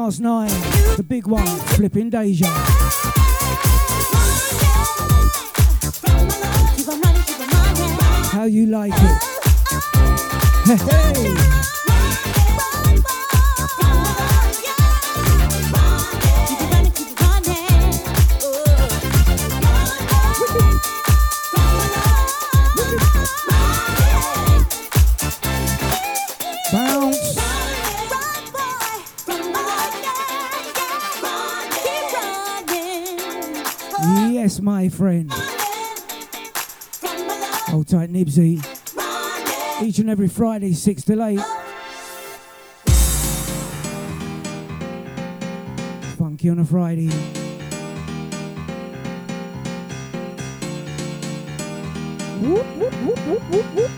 Past 0.04 0.20
nine. 0.20 0.48
The 0.96 1.04
big 1.08 1.28
one, 1.28 1.46
flipping 1.76 2.10
Deja. 2.10 2.46
How 8.32 8.44
you 8.46 8.66
like 8.66 8.92
it? 8.96 9.22
Hey, 10.66 11.81
Hold 37.72 37.88
tight, 37.88 38.12
Nibsy. 38.12 38.62
Each 39.82 39.98
and 39.98 40.10
every 40.10 40.28
Friday, 40.28 40.74
6 40.74 41.02
to 41.04 41.24
8. 41.24 41.40
Funky 46.18 46.50
on 46.50 46.58
a 46.58 46.66
Friday. 46.66 47.08
Whoop, 52.42 52.66
whoop, 52.76 52.94
whoop, 53.48 53.91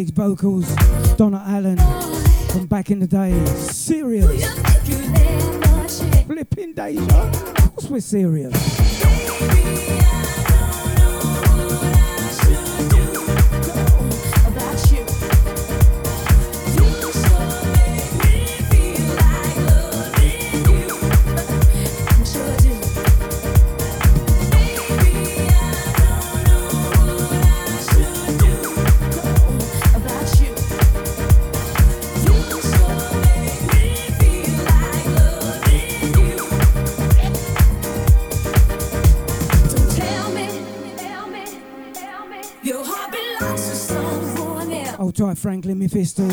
Big's 0.00 0.12
vocals, 0.12 0.66
Donna 1.16 1.44
Allen 1.46 1.76
from 2.48 2.66
back 2.66 2.90
in 2.90 3.00
the 3.00 3.06
day. 3.06 3.32
Serious. 3.56 4.50
Flipping 6.26 6.72
Deja. 6.72 7.02
Of 7.02 7.76
course 7.76 7.90
we're 7.90 8.00
serious. 8.00 8.79
Franklin 45.38 45.78
Mephisto. 45.78 46.26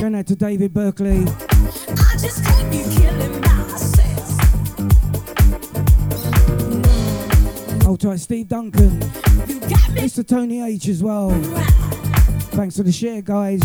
Going 0.00 0.14
out 0.14 0.26
to 0.26 0.36
David 0.36 0.72
Berkeley. 0.72 1.22
I 1.22 2.16
just 2.18 2.44
can't 2.44 2.70
be 2.70 2.84
killing 2.94 3.40
myself. 3.40 4.30
Old 7.86 8.00
tight 8.00 8.20
Steve 8.20 8.48
Duncan. 8.48 9.00
You 9.46 9.60
got 9.60 9.90
me 9.92 10.00
Mr. 10.02 10.26
Tony 10.26 10.62
H 10.62 10.88
as 10.88 11.02
well. 11.02 11.30
Thanks 12.52 12.76
for 12.76 12.82
the 12.82 12.92
share, 12.92 13.20
guys. 13.22 13.62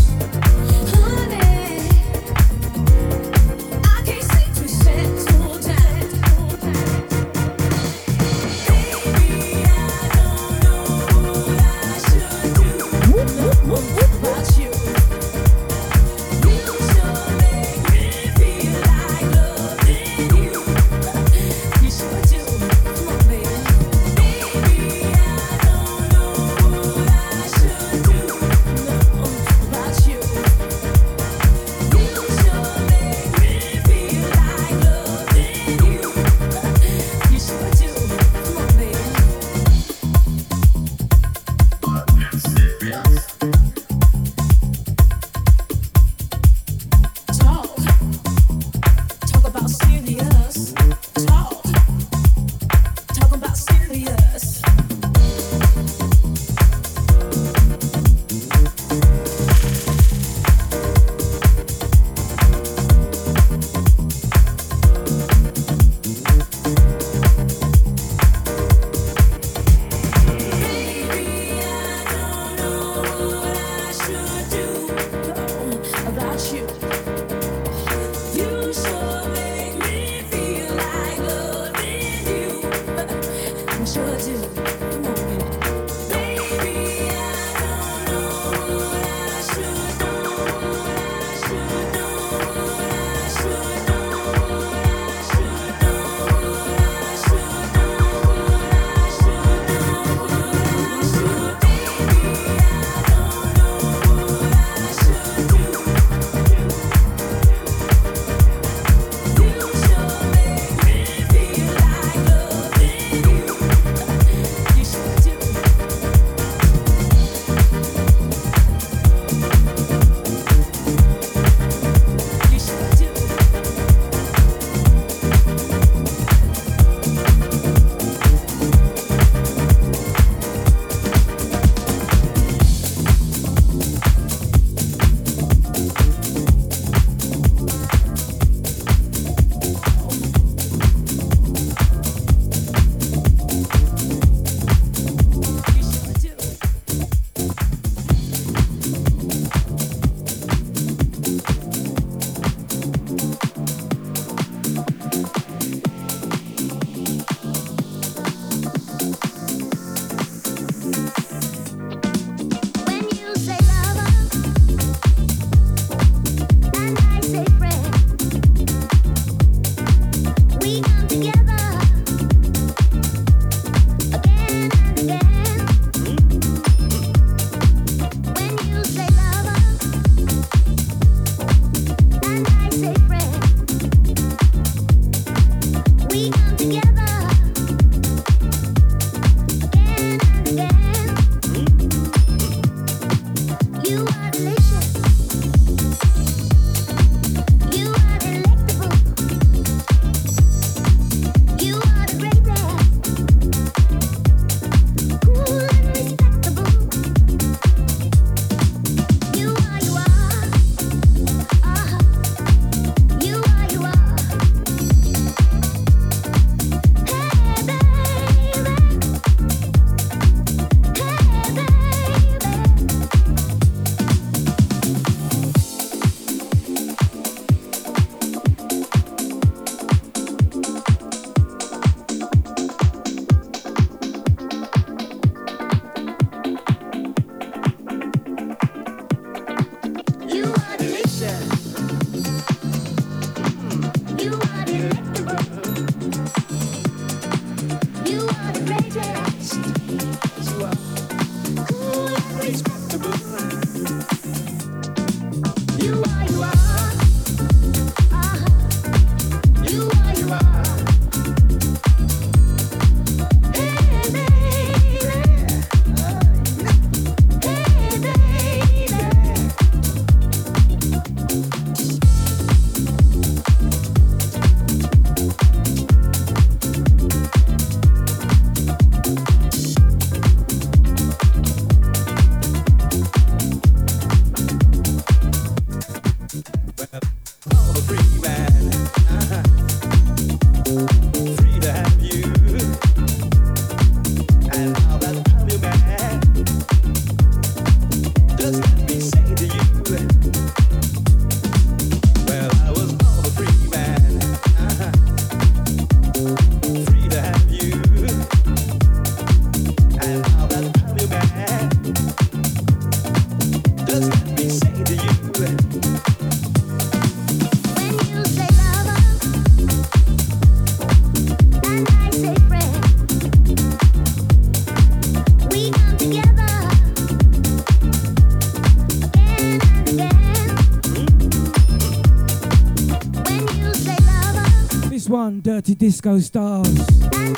Dirty 335.59 335.75
disco 335.75 336.17
stars. 336.19 336.73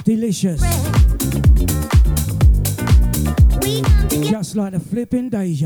Delicious. 0.04 0.62
We 3.64 3.82
come 3.82 4.08
together 4.10 4.30
Just 4.30 4.56
like 4.56 4.74
the 4.74 4.80
flipping 4.80 5.30
Deja. 5.30 5.66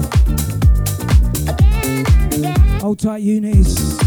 again 1.50 2.08
and 2.08 2.34
again. 2.34 2.80
Hold 2.80 3.00
tight, 3.00 3.24
Eunice. 3.24 4.05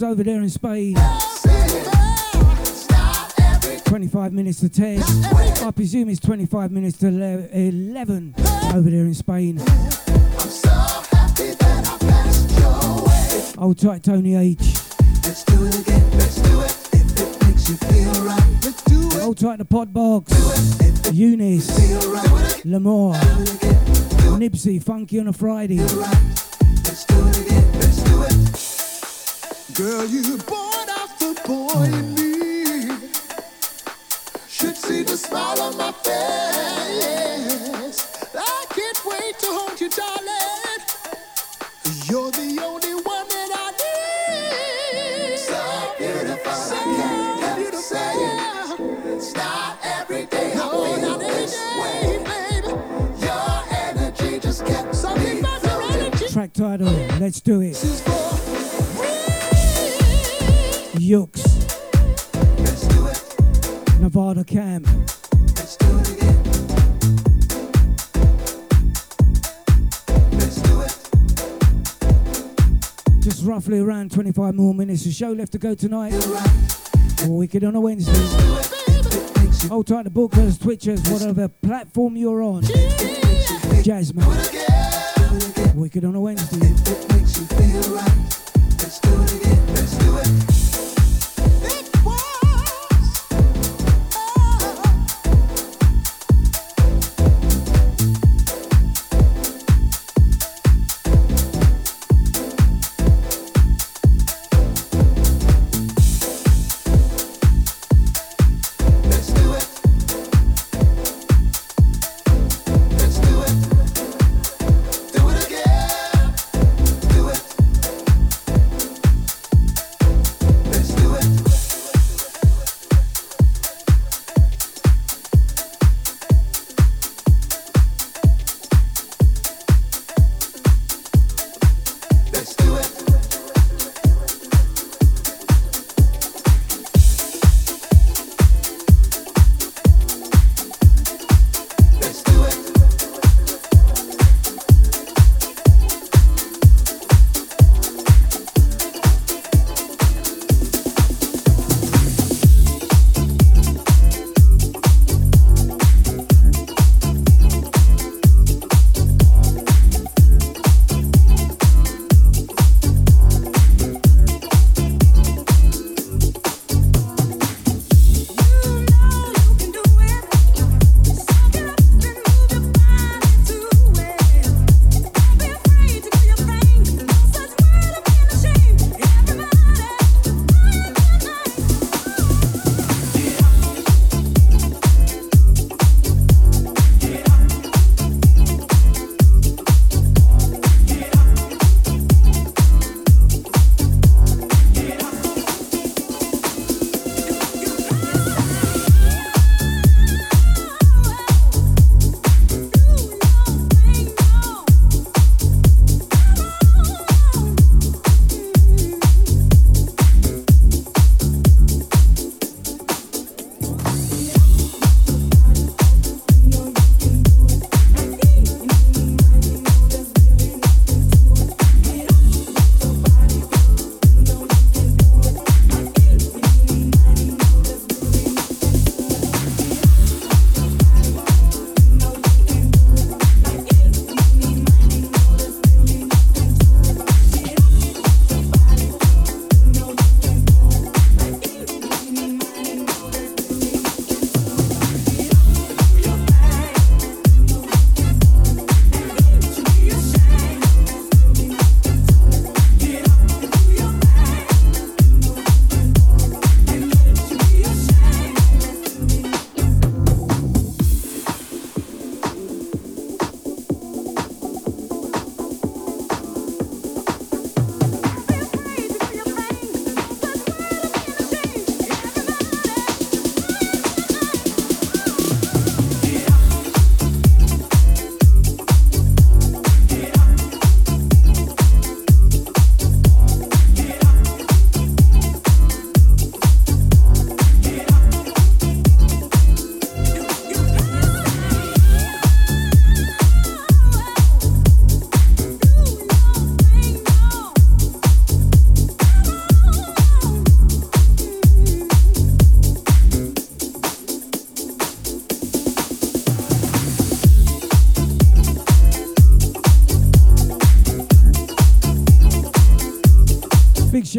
Over 0.00 0.22
there 0.22 0.40
in 0.40 0.48
Spain. 0.48 0.94
25 3.84 4.32
minutes 4.32 4.60
to 4.60 4.68
10. 4.68 5.02
I 5.64 5.70
presume 5.74 6.08
it's 6.08 6.20
25 6.20 6.70
minutes 6.70 6.98
to 6.98 7.08
ele- 7.08 7.48
11 7.52 8.34
over 8.74 8.88
there 8.90 9.06
in 9.06 9.14
Spain. 9.14 9.58
Hold 13.58 13.78
tight, 13.78 14.04
Tony 14.04 14.36
H. 14.36 14.58
Let's 15.24 15.44
do 15.44 15.64
it 15.66 15.80
again. 15.80 16.10
Let's 16.12 16.36
do 16.42 16.60
it. 16.60 16.74
Right. 18.24 18.46
Let's 18.64 18.82
do 18.84 19.08
it. 19.30 19.38
Tight, 19.38 19.58
the 19.58 19.64
pod 19.64 19.92
box. 19.92 20.32
Eunice. 21.12 21.68
Right. 22.06 22.64
Lamar. 22.64 23.14
Nipsey, 24.38 24.82
funky 24.82 25.18
on 25.18 25.28
a 25.28 25.32
Friday. 25.32 25.78
Girl, 29.78 30.04
you 30.06 30.36
brought 30.38 30.88
out 30.88 31.18
the 31.20 31.40
boy 31.46 31.84
in 31.84 32.14
me. 32.16 32.90
Should 34.48 34.76
see 34.76 35.04
the 35.04 35.16
smile 35.16 35.62
on 35.62 35.76
my 35.76 35.92
face. 35.92 36.18
I 38.34 38.66
can't 38.70 39.04
wait 39.06 39.38
to 39.38 39.46
hold 39.46 39.80
you, 39.80 39.88
darling. 39.88 40.80
You're 42.10 42.32
the 42.32 42.60
only 42.60 42.94
one 42.94 43.28
that 43.28 43.50
I 43.54 43.70
need. 45.30 45.38
So 45.38 45.94
beautiful, 45.96 46.52
so 46.52 46.74
I 46.74 46.82
can't 46.82 47.40
help 47.40 47.74
say 47.76 48.14
it. 48.16 48.80
It's 49.14 49.32
not 49.36 49.78
every 49.84 50.26
day 50.26 50.54
I 50.54 50.56
feel 50.56 51.18
this 51.18 51.54
way, 51.78 52.18
baby. 52.24 52.74
Your 53.24 53.62
energy 53.70 54.40
just 54.40 54.66
kept 54.66 54.92
something 54.96 55.38
about 55.38 55.62
your 55.62 55.82
energy. 55.82 56.26
Track 56.32 56.52
title, 56.52 56.92
let's 57.20 57.40
do 57.40 57.60
it. 57.60 57.76
Nevada 64.08 64.42
Camp. 64.42 64.86
Just 73.20 73.44
roughly 73.44 73.80
around 73.80 74.10
25 74.10 74.54
more 74.54 74.72
minutes 74.72 75.04
of 75.04 75.12
show 75.12 75.32
left 75.32 75.52
to 75.52 75.58
go 75.58 75.74
tonight. 75.74 76.14
Or 77.26 77.36
Wicked 77.36 77.62
on 77.64 77.74
a 77.74 77.80
Wednesday. 77.82 78.14
Hold 79.68 79.86
tight 79.86 80.04
to 80.04 80.10
bookers, 80.10 80.56
twitchers, 80.56 81.12
whatever 81.12 81.48
platform 81.48 82.16
you're 82.16 82.42
on. 82.42 82.62
Jasmine. 83.82 84.24
Wicked 85.78 86.06
on 86.06 86.14
a 86.14 86.20
Wednesday. 86.20 86.98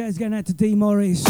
Big 0.10 0.18
going 0.18 0.34
out 0.34 0.46
to 0.48 0.56
D 0.56 0.74
Morris. 0.74 1.24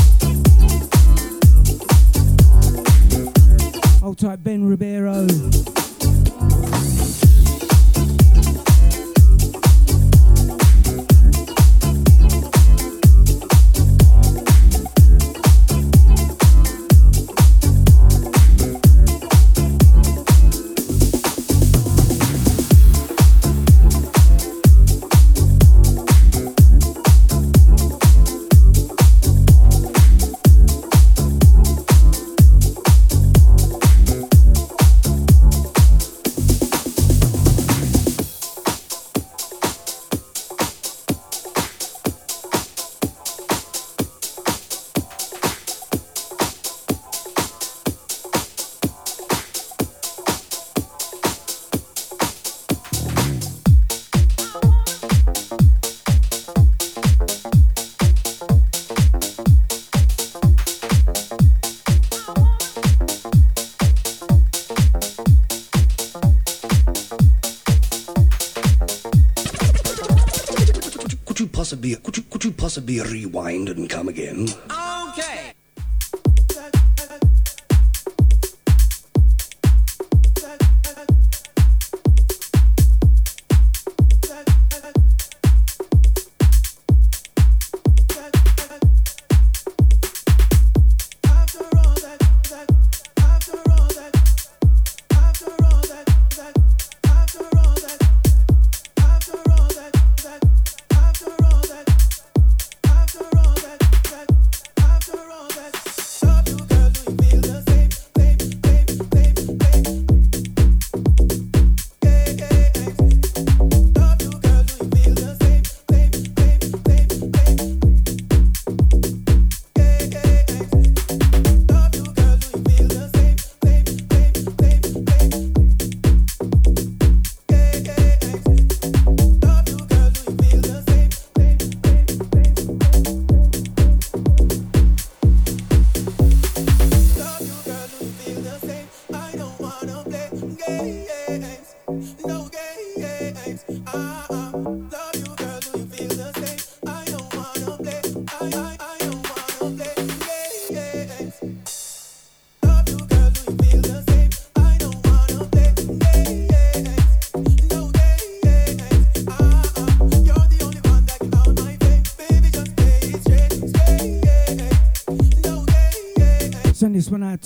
Old 4.02 4.18
type 4.18 4.42
Ben 4.42 4.64
Ribeiro. 4.64 5.28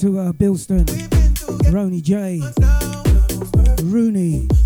To 0.04 0.20
uh, 0.20 0.34
Bilston, 0.34 0.84
Rony 1.72 2.02
J, 2.02 2.42
Rooney. 3.86 4.63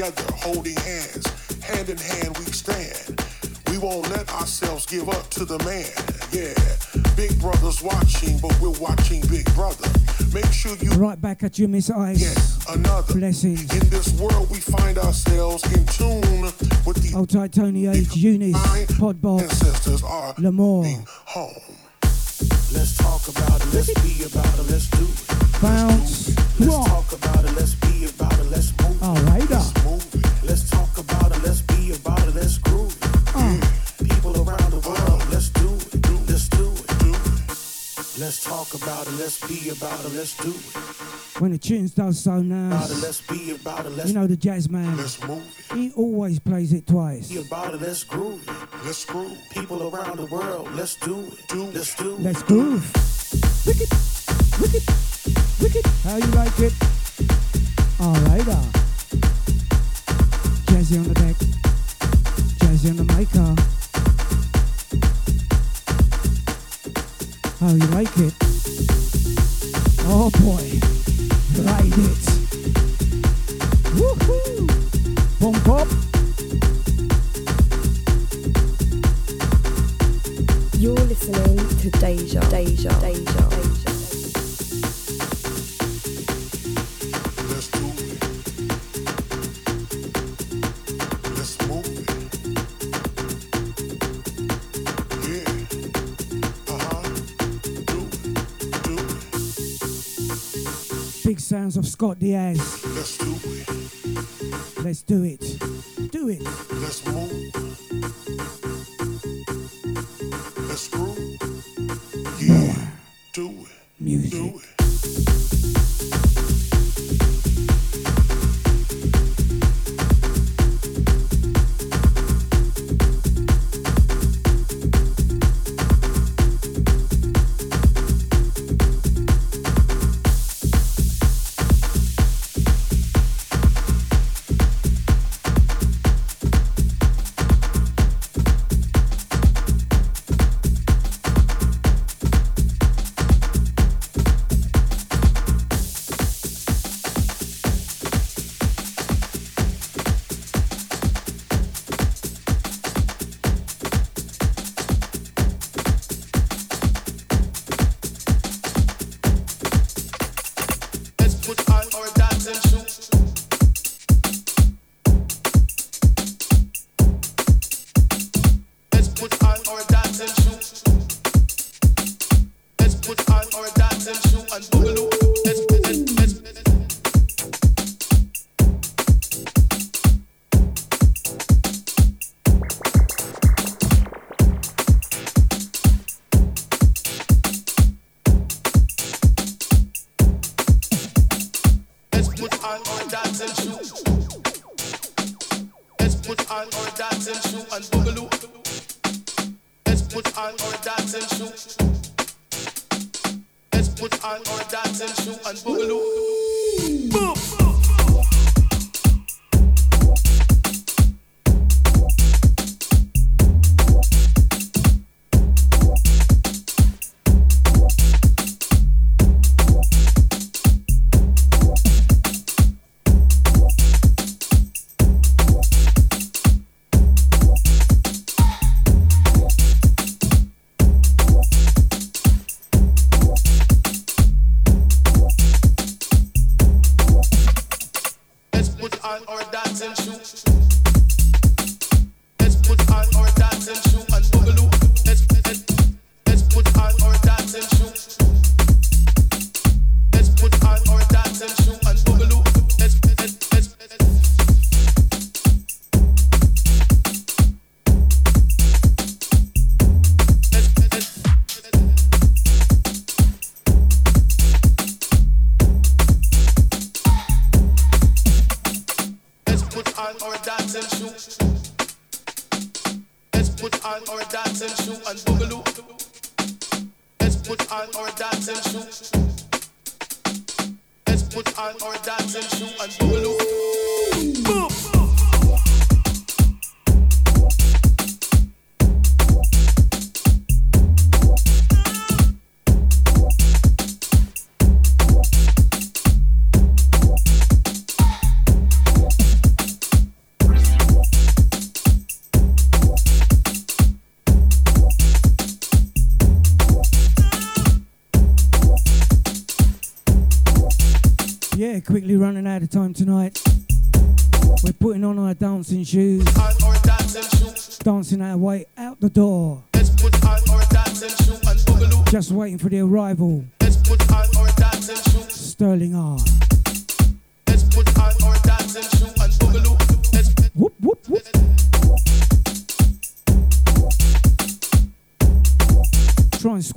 together, 0.00 0.32
holding 0.36 0.76
hands. 0.76 1.26
Hand 1.62 1.88
in 1.90 1.98
hand, 1.98 2.38
we 2.38 2.44
stand. 2.46 3.24
We 3.70 3.78
won't 3.78 4.08
let 4.10 4.32
ourselves 4.32 4.86
give 4.86 5.08
up 5.08 5.28
to 5.30 5.44
the 5.44 5.58
man. 5.64 5.92
Yeah, 6.32 6.54
Big 7.16 7.38
Brother's 7.40 7.82
watching, 7.82 8.38
but 8.38 8.58
we're 8.60 8.78
watching 8.80 9.20
Big 9.28 9.44
Brother. 9.54 9.88
Make 10.32 10.52
sure 10.52 10.74
you. 10.76 10.90
Right 10.92 11.20
back 11.20 11.42
at 11.42 11.58
you, 11.58 11.68
Miss 11.68 11.90
Ice. 11.90 12.20
Yes, 12.20 12.66
another. 12.68 13.14
Blessings. 13.14 13.72
In 13.74 13.88
this 13.90 14.18
world, 14.18 14.50
we 14.50 14.58
find 14.58 14.96
ourselves 14.98 15.64
in 15.74 15.84
tune 15.86 16.50
with 16.86 16.96
the. 17.02 17.12
Old 17.14 17.52
Tony 17.52 17.86
H. 17.86 18.16
Eunice, 18.16 18.56
Podbox, 18.98 19.48
Lamore, 20.38 21.06
jazz 44.40 44.70
man. 44.70 44.79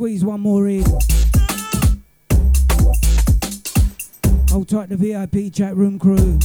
squeeze 0.04 0.26
one 0.26 0.42
more 0.42 0.68
in. 0.68 0.84
Hold 4.50 4.68
tight 4.68 4.90
the 4.90 4.98
VIP 4.98 5.54
chat 5.54 5.78
room 5.78 5.98
crew. 5.98 6.38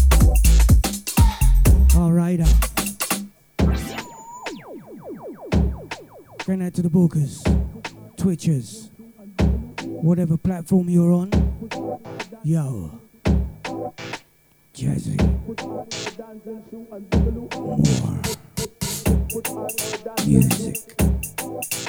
All 1.96 2.12
right. 2.12 2.38
Uh. 2.38 2.46
Going 6.46 6.62
out 6.62 6.74
to 6.74 6.82
the 6.82 6.88
bookers, 6.88 7.42
twitchers, 8.16 8.90
whatever 9.82 10.36
platform 10.36 10.88
you're 10.88 11.12
on. 11.12 11.32
Yo. 12.44 13.00
Jazzy. 14.72 15.18
More. 17.66 18.22
Music 20.24 21.87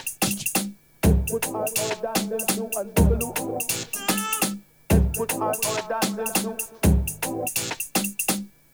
put 1.29 1.47
on 1.47 1.55
our 1.55 1.65
dancing 2.01 2.55
shoe 2.55 2.69
and 2.77 2.89
boogaloo. 2.95 3.33
Let's 4.91 5.17
put 5.17 5.33
on 5.35 5.41
our 5.43 5.81
dancing 5.89 6.31
shoe. 6.41 6.57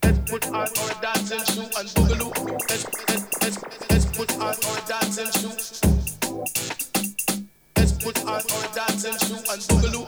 Let's 0.04 0.20
put 0.30 0.48
on 0.48 0.56
our 0.56 0.94
dancing 1.02 1.40
shoes 1.40 1.72
and 1.78 1.90
boogaloo. 1.90 2.32
Let's 2.70 2.86
let's 3.10 3.26
let's 3.42 3.58
let's 3.90 4.06
put 4.18 4.32
on 4.36 4.42
our 4.42 4.80
dancing 4.88 5.32
shoes. 5.32 5.82
Let's 7.78 7.92
put 7.94 8.18
on 8.26 8.30
our 8.30 8.68
dancing 8.74 9.18
shoes 9.20 9.44
and 9.50 9.62
boogaloo. 9.68 10.06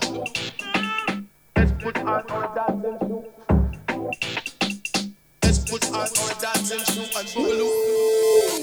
Let's 1.56 1.72
put 1.82 1.96
on 1.98 2.08
our 2.08 2.54
dancing 2.54 2.98
shoes. 3.08 3.26
Let's 5.42 5.58
put 5.70 5.84
on 5.90 5.94
our 5.94 6.34
dancing 6.40 6.84
shoes 6.94 7.16
and 7.16 7.28
boogaloo. 7.28 8.57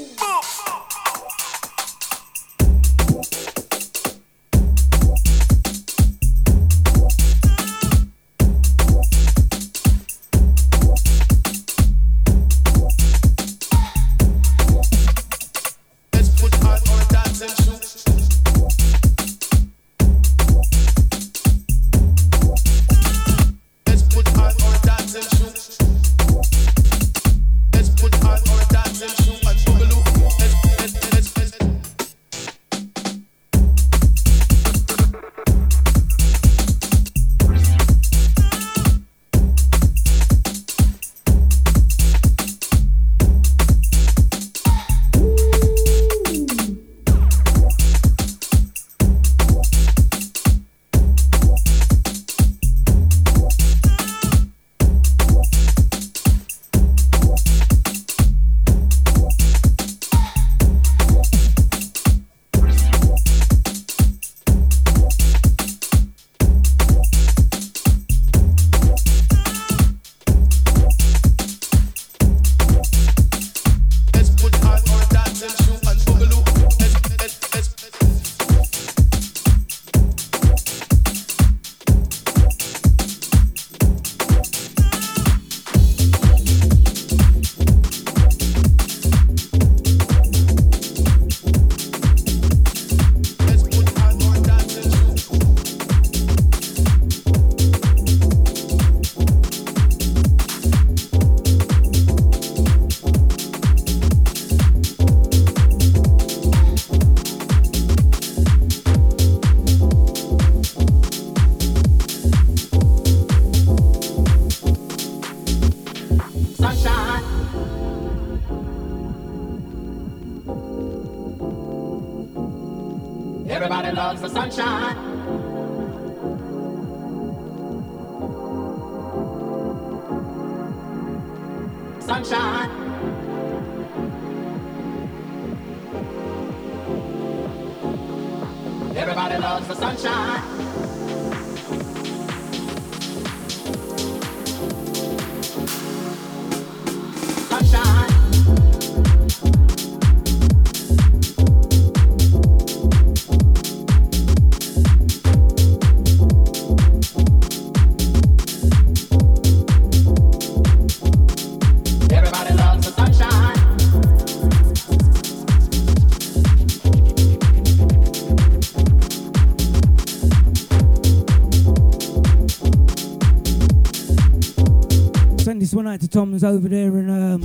Out 175.95 176.01
to 176.01 176.07
Tom's 176.09 176.43
over 176.43 176.67
there 176.67 176.97
in 176.97 177.09
um, 177.09 177.41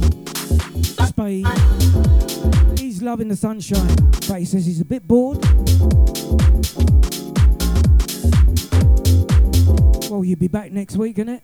Spain. 0.82 1.47
He's 2.77 3.01
loving 3.01 3.28
the 3.28 3.36
sunshine, 3.36 3.94
but 4.27 4.40
he 4.40 4.44
says 4.44 4.66
he's 4.66 4.81
a 4.81 4.85
bit 4.85 5.06
bored. 5.06 5.39
Well, 10.10 10.24
you'll 10.24 10.36
be 10.36 10.48
back 10.48 10.72
next 10.72 10.97
week, 10.97 11.18
innit? 11.18 11.43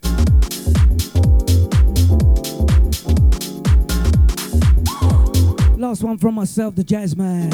Last 5.78 6.02
one 6.02 6.18
from 6.18 6.34
myself, 6.34 6.74
the 6.74 6.82
jazz 6.82 7.16
man. 7.16 7.52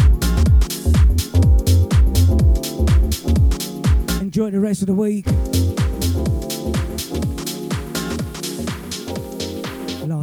Enjoy 4.23 4.51
the 4.51 4.61
rest 4.61 4.81
of 4.81 4.87
the 4.87 4.95
week. 4.95 5.27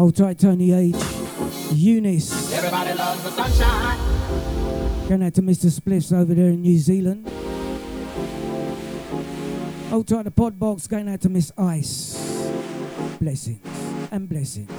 Hold 0.00 0.16
tight, 0.16 0.38
Tony 0.38 0.72
H. 0.72 0.96
Eunice. 1.72 2.54
Everybody 2.54 2.94
loves 2.94 3.22
the 3.22 3.32
sunshine. 3.32 3.98
Going 5.06 5.22
out 5.22 5.34
to 5.34 5.42
Mr. 5.42 5.66
Spliffs 5.66 6.10
over 6.10 6.32
there 6.32 6.46
in 6.46 6.62
New 6.62 6.78
Zealand. 6.78 7.28
Hold 9.90 10.08
tight, 10.08 10.22
the 10.22 10.30
pod 10.30 10.58
box. 10.58 10.86
Going 10.86 11.06
out 11.06 11.20
to 11.20 11.28
Miss 11.28 11.52
Ice. 11.58 12.14
Blessings 13.20 13.60
and 14.10 14.26
blessings. 14.26 14.70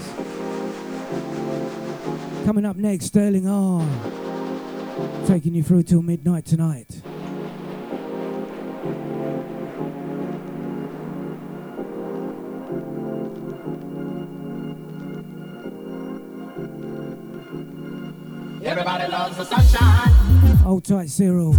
Coming 2.44 2.66
up 2.66 2.78
next, 2.78 3.06
Sterling 3.06 3.48
R. 3.48 3.86
Taking 5.28 5.54
you 5.54 5.62
through 5.62 5.84
till 5.84 6.02
midnight 6.02 6.46
tonight. 6.46 7.00
Hold 20.64 20.86
tight, 20.86 21.10
Cyril. 21.10 21.56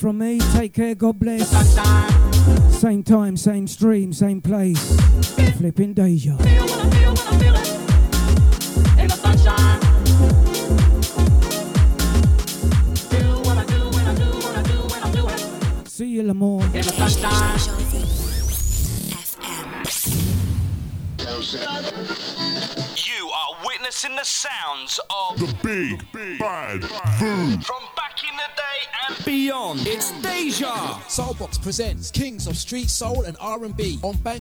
From 0.00 0.18
me. 0.18 0.40
Take 0.52 0.72
care. 0.72 0.94
God 0.94 1.18
bless. 1.18 1.50
Same 2.80 3.02
time, 3.02 3.36
same 3.36 3.66
stream, 3.66 4.12
same 4.12 4.40
place. 4.40 4.96
Flipping 5.58 5.92
Deja. 5.92 6.99
Presents 31.62 32.10
Kings 32.10 32.46
of 32.46 32.56
Street 32.56 32.88
Soul 32.88 33.24
and 33.24 33.36
R&B 33.40 33.98
on 34.02 34.16
Bank 34.18 34.38